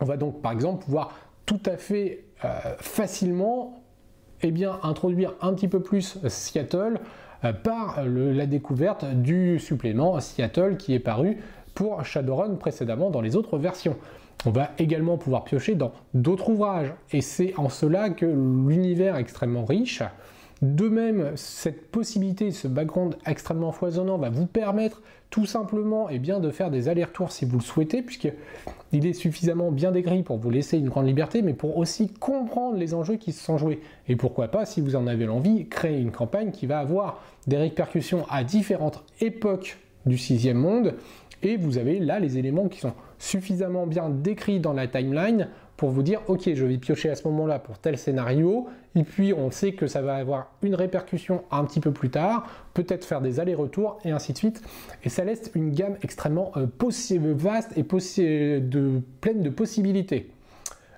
On 0.00 0.04
va 0.04 0.16
donc 0.16 0.40
par 0.40 0.52
exemple 0.52 0.84
pouvoir 0.84 1.14
tout 1.46 1.60
à 1.66 1.76
fait 1.76 2.24
euh, 2.44 2.48
facilement 2.78 3.82
eh 4.42 4.50
bien, 4.50 4.78
introduire 4.82 5.34
un 5.40 5.52
petit 5.52 5.68
peu 5.68 5.80
plus 5.80 6.18
Seattle 6.28 7.00
euh, 7.44 7.52
par 7.52 8.02
la 8.04 8.46
découverte 8.46 9.04
du 9.04 9.58
supplément 9.58 10.20
Seattle 10.20 10.76
qui 10.76 10.94
est 10.94 11.00
paru 11.00 11.38
pour 11.74 12.04
Shadowrun 12.04 12.54
précédemment 12.56 13.10
dans 13.10 13.20
les 13.20 13.36
autres 13.36 13.58
versions. 13.58 13.96
On 14.46 14.50
va 14.50 14.70
également 14.78 15.18
pouvoir 15.18 15.44
piocher 15.44 15.74
dans 15.74 15.92
d'autres 16.14 16.48
ouvrages 16.48 16.94
et 17.12 17.20
c'est 17.20 17.52
en 17.58 17.68
cela 17.68 18.10
que 18.10 18.24
l'univers 18.24 19.16
extrêmement 19.16 19.64
riche. 19.64 20.02
De 20.62 20.90
même, 20.90 21.32
cette 21.36 21.90
possibilité, 21.90 22.50
ce 22.50 22.68
background 22.68 23.16
extrêmement 23.24 23.72
foisonnant 23.72 24.18
va 24.18 24.28
vous 24.28 24.46
permettre 24.46 25.00
tout 25.30 25.46
simplement 25.46 26.08
eh 26.10 26.18
bien, 26.18 26.38
de 26.38 26.50
faire 26.50 26.70
des 26.70 26.88
allers-retours 26.88 27.32
si 27.32 27.46
vous 27.46 27.56
le 27.58 27.62
souhaitez, 27.62 28.02
puisqu'il 28.02 29.06
est 29.06 29.12
suffisamment 29.14 29.70
bien 29.70 29.90
décrit 29.90 30.22
pour 30.22 30.36
vous 30.36 30.50
laisser 30.50 30.76
une 30.76 30.90
grande 30.90 31.06
liberté, 31.06 31.40
mais 31.40 31.54
pour 31.54 31.78
aussi 31.78 32.08
comprendre 32.08 32.76
les 32.76 32.92
enjeux 32.92 33.16
qui 33.16 33.32
se 33.32 33.42
sont 33.42 33.56
joués. 33.56 33.80
Et 34.08 34.16
pourquoi 34.16 34.48
pas, 34.48 34.66
si 34.66 34.82
vous 34.82 34.96
en 34.96 35.06
avez 35.06 35.24
l'envie, 35.24 35.66
créer 35.66 35.98
une 35.98 36.10
campagne 36.10 36.50
qui 36.50 36.66
va 36.66 36.78
avoir 36.78 37.22
des 37.46 37.56
répercussions 37.56 38.26
à 38.28 38.44
différentes 38.44 39.02
époques 39.20 39.78
du 40.04 40.18
sixième 40.18 40.58
monde, 40.58 40.94
et 41.42 41.56
vous 41.56 41.78
avez 41.78 42.00
là 42.00 42.20
les 42.20 42.36
éléments 42.36 42.68
qui 42.68 42.80
sont 42.80 42.92
suffisamment 43.18 43.86
bien 43.86 44.10
décrits 44.10 44.60
dans 44.60 44.74
la 44.74 44.88
timeline 44.88 45.48
pour 45.80 45.88
vous 45.88 46.02
dire 46.02 46.20
ok 46.28 46.50
je 46.52 46.66
vais 46.66 46.76
piocher 46.76 47.08
à 47.08 47.14
ce 47.14 47.26
moment-là 47.28 47.58
pour 47.58 47.78
tel 47.78 47.96
scénario 47.96 48.68
et 48.94 49.02
puis 49.02 49.32
on 49.32 49.50
sait 49.50 49.72
que 49.72 49.86
ça 49.86 50.02
va 50.02 50.16
avoir 50.16 50.52
une 50.62 50.74
répercussion 50.74 51.42
un 51.50 51.64
petit 51.64 51.80
peu 51.80 51.90
plus 51.90 52.10
tard, 52.10 52.46
peut-être 52.74 53.06
faire 53.06 53.22
des 53.22 53.40
allers-retours 53.40 53.98
et 54.04 54.10
ainsi 54.10 54.34
de 54.34 54.36
suite 54.36 54.60
et 55.04 55.08
ça 55.08 55.24
laisse 55.24 55.50
une 55.54 55.70
gamme 55.72 55.96
extrêmement 56.02 56.52
euh, 56.58 56.66
vaste 57.32 57.78
et 57.78 58.60
de, 58.60 59.00
pleine 59.22 59.40
de 59.40 59.48
possibilités. 59.48 60.30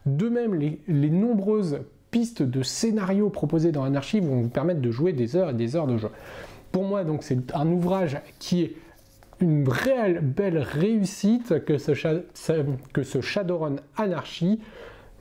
De 0.05 0.29
même 0.29 0.57
les, 0.57 0.81
les 0.89 1.11
nombreuses 1.11 1.79
pistes 2.11 2.43
de 2.43 2.65
scénarios 2.65 3.31
proposées 3.31 3.71
dans 3.71 3.85
Anarchy 3.85 4.19
vont 4.19 4.41
vous 4.41 4.49
permettre 4.49 4.81
de 4.81 4.91
jouer 4.91 5.13
des 5.13 5.37
heures 5.37 5.51
et 5.51 5.55
des 5.55 5.77
heures 5.77 5.87
de 5.87 5.97
jeu. 5.97 6.11
Pour 6.73 6.83
moi 6.83 7.05
donc 7.05 7.23
c'est 7.23 7.55
un 7.55 7.69
ouvrage 7.69 8.19
qui 8.41 8.63
est 8.63 8.75
une 9.43 9.69
réelle 9.69 10.21
belle 10.21 10.59
réussite 10.59 11.65
que 11.65 11.77
ce, 11.77 11.93
que 12.93 13.03
ce 13.03 13.21
Shadowrun 13.21 13.77
Anarchy. 13.97 14.61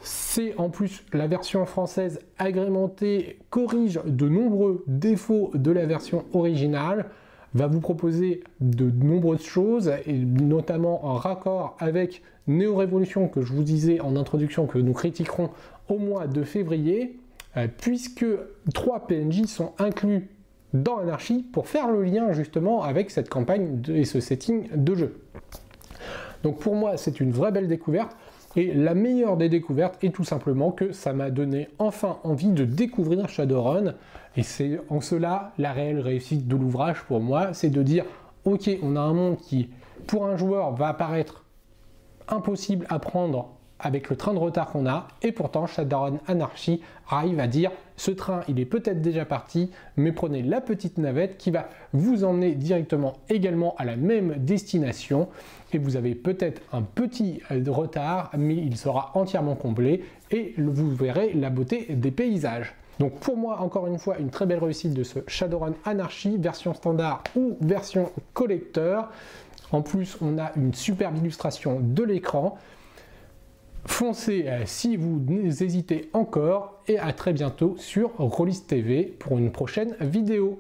C'est 0.04 0.56
en 0.58 0.70
plus 0.70 1.04
la 1.14 1.28
version 1.28 1.66
française 1.66 2.20
agrémentée 2.40 3.40
corrige 3.50 4.00
de 4.06 4.30
nombreux 4.30 4.84
défauts 4.88 5.52
de 5.54 5.72
la 5.72 5.86
version 5.86 6.26
originale, 6.34 7.08
va 7.54 7.68
vous 7.68 7.82
proposer 7.82 8.44
de 8.62 8.90
nombreuses 8.90 9.44
choses, 9.44 9.92
et 10.06 10.18
notamment 10.18 11.06
en 11.06 11.16
raccord 11.16 11.76
avec 11.80 12.24
Neo 12.48 12.76
Révolution 12.76 13.28
que 13.28 13.42
je 13.42 13.54
vous 13.54 13.64
disais 13.64 14.00
en 14.00 14.16
introduction 14.16 14.68
que 14.68 14.80
nous 14.80 14.94
critiquerons 14.94 15.50
au 15.90 15.98
mois 15.98 16.28
de 16.28 16.44
février, 16.44 17.20
euh, 17.58 17.68
puisque 17.80 18.26
trois 18.74 19.06
PNJ 19.08 19.46
sont 19.46 19.74
inclus 19.78 20.30
dans 20.74 20.98
Anarchy 20.98 21.44
pour 21.44 21.68
faire 21.68 21.90
le 21.90 22.04
lien 22.04 22.32
justement 22.32 22.84
avec 22.84 23.12
cette 23.12 23.30
campagne 23.30 23.82
et 23.90 24.06
ce 24.06 24.20
setting 24.20 24.70
de 24.76 24.96
jeu. 24.96 25.22
Donc 26.44 26.60
pour 26.60 26.76
moi, 26.76 26.98
c'est 26.98 27.20
une 27.20 27.32
vraie 27.32 27.52
belle 27.52 27.68
découverte. 27.68 28.16
Et 28.56 28.74
la 28.74 28.94
meilleure 28.94 29.38
des 29.38 29.48
découvertes 29.48 30.04
est 30.04 30.14
tout 30.14 30.26
simplement 30.26 30.72
que 30.72 30.92
ça 30.92 31.14
m'a 31.14 31.30
donné 31.30 31.70
enfin 31.80 32.18
envie 32.24 32.50
de 32.50 32.66
découvrir 32.66 33.30
Shadowrun. 33.30 33.94
Et 34.36 34.44
c'est 34.44 34.80
en 34.90 35.00
cela 35.00 35.54
la 35.58 35.72
réelle 35.72 36.00
réussite 36.00 36.48
de 36.48 36.56
l'ouvrage 36.56 37.04
pour 37.04 37.22
moi, 37.22 37.54
c'est 37.54 37.70
de 37.70 37.82
dire 37.82 38.04
ok, 38.44 38.70
on 38.82 38.96
a 38.96 39.00
un 39.00 39.14
monde 39.14 39.38
qui, 39.38 39.70
pour 40.08 40.26
un 40.26 40.36
joueur, 40.36 40.74
va 40.74 40.90
apparaître 40.90 41.46
impossible 42.28 42.86
à 42.90 43.00
prendre 43.00 43.50
avec 43.80 44.10
le 44.10 44.16
train 44.16 44.34
de 44.34 44.40
retard 44.40 44.72
qu'on 44.72 44.86
a, 44.86 45.08
et 45.22 45.32
pourtant 45.32 45.66
Shadowrun 45.66 46.20
Anarchy 46.28 46.82
arrive 47.10 47.40
à 47.40 47.48
dire 47.48 47.72
ce 48.02 48.10
train 48.10 48.42
il 48.48 48.60
est 48.60 48.66
peut-être 48.66 49.00
déjà 49.00 49.26
parti, 49.26 49.70
mais 49.96 50.12
prenez 50.12 50.42
la 50.42 50.60
petite 50.60 50.98
navette 50.98 51.38
qui 51.38 51.52
va 51.52 51.70
vous 51.94 52.24
emmener 52.24 52.56
directement 52.56 53.14
également 53.30 53.76
à 53.78 53.86
la 53.86 53.96
même 53.96 54.38
destination, 54.40 55.30
et 55.72 55.78
vous 55.78 55.98
avez 55.98 56.16
peut-être 56.16 56.64
un 56.74 56.82
petit 56.82 57.42
euh, 57.52 57.62
retard, 57.68 58.32
mais 58.36 58.56
il 58.56 58.76
sera 58.76 59.12
entièrement 59.14 59.54
comblé, 59.54 60.04
et 60.32 60.56
vous 60.58 60.90
verrez 60.90 61.34
la 61.34 61.52
beauté 61.52 61.94
des 61.94 62.10
paysages. 62.10 62.74
Donc 62.98 63.20
pour 63.20 63.38
moi, 63.38 63.60
encore 63.60 63.86
une 63.86 64.00
fois, 64.00 64.18
une 64.18 64.32
très 64.32 64.48
belle 64.48 64.64
réussite 64.64 64.96
de 64.96 65.04
ce 65.04 65.20
Shadowrun 65.28 65.76
Anarchy, 65.86 66.38
version 66.38 66.74
standard 66.74 67.24
ou 67.36 67.56
version 67.62 68.12
collecteur. 68.34 69.12
En 69.72 69.84
plus, 69.84 70.18
on 70.22 70.40
a 70.40 70.52
une 70.56 70.74
superbe 70.74 71.18
illustration 71.18 71.80
de 71.80 72.04
l'écran. 72.04 72.58
Foncez 73.86 74.46
euh, 74.48 74.64
si 74.66 74.96
vous 74.96 75.20
hésitez 75.62 76.10
encore 76.14 76.82
et 76.88 77.00
à 77.00 77.14
très 77.14 77.34
bientôt 77.34 77.76
sur 77.78 78.12
Rollis 78.18 78.62
TV 78.68 79.04
pour 79.04 79.38
une 79.38 79.52
prochaine 79.52 79.96
vidéo. 80.00 80.60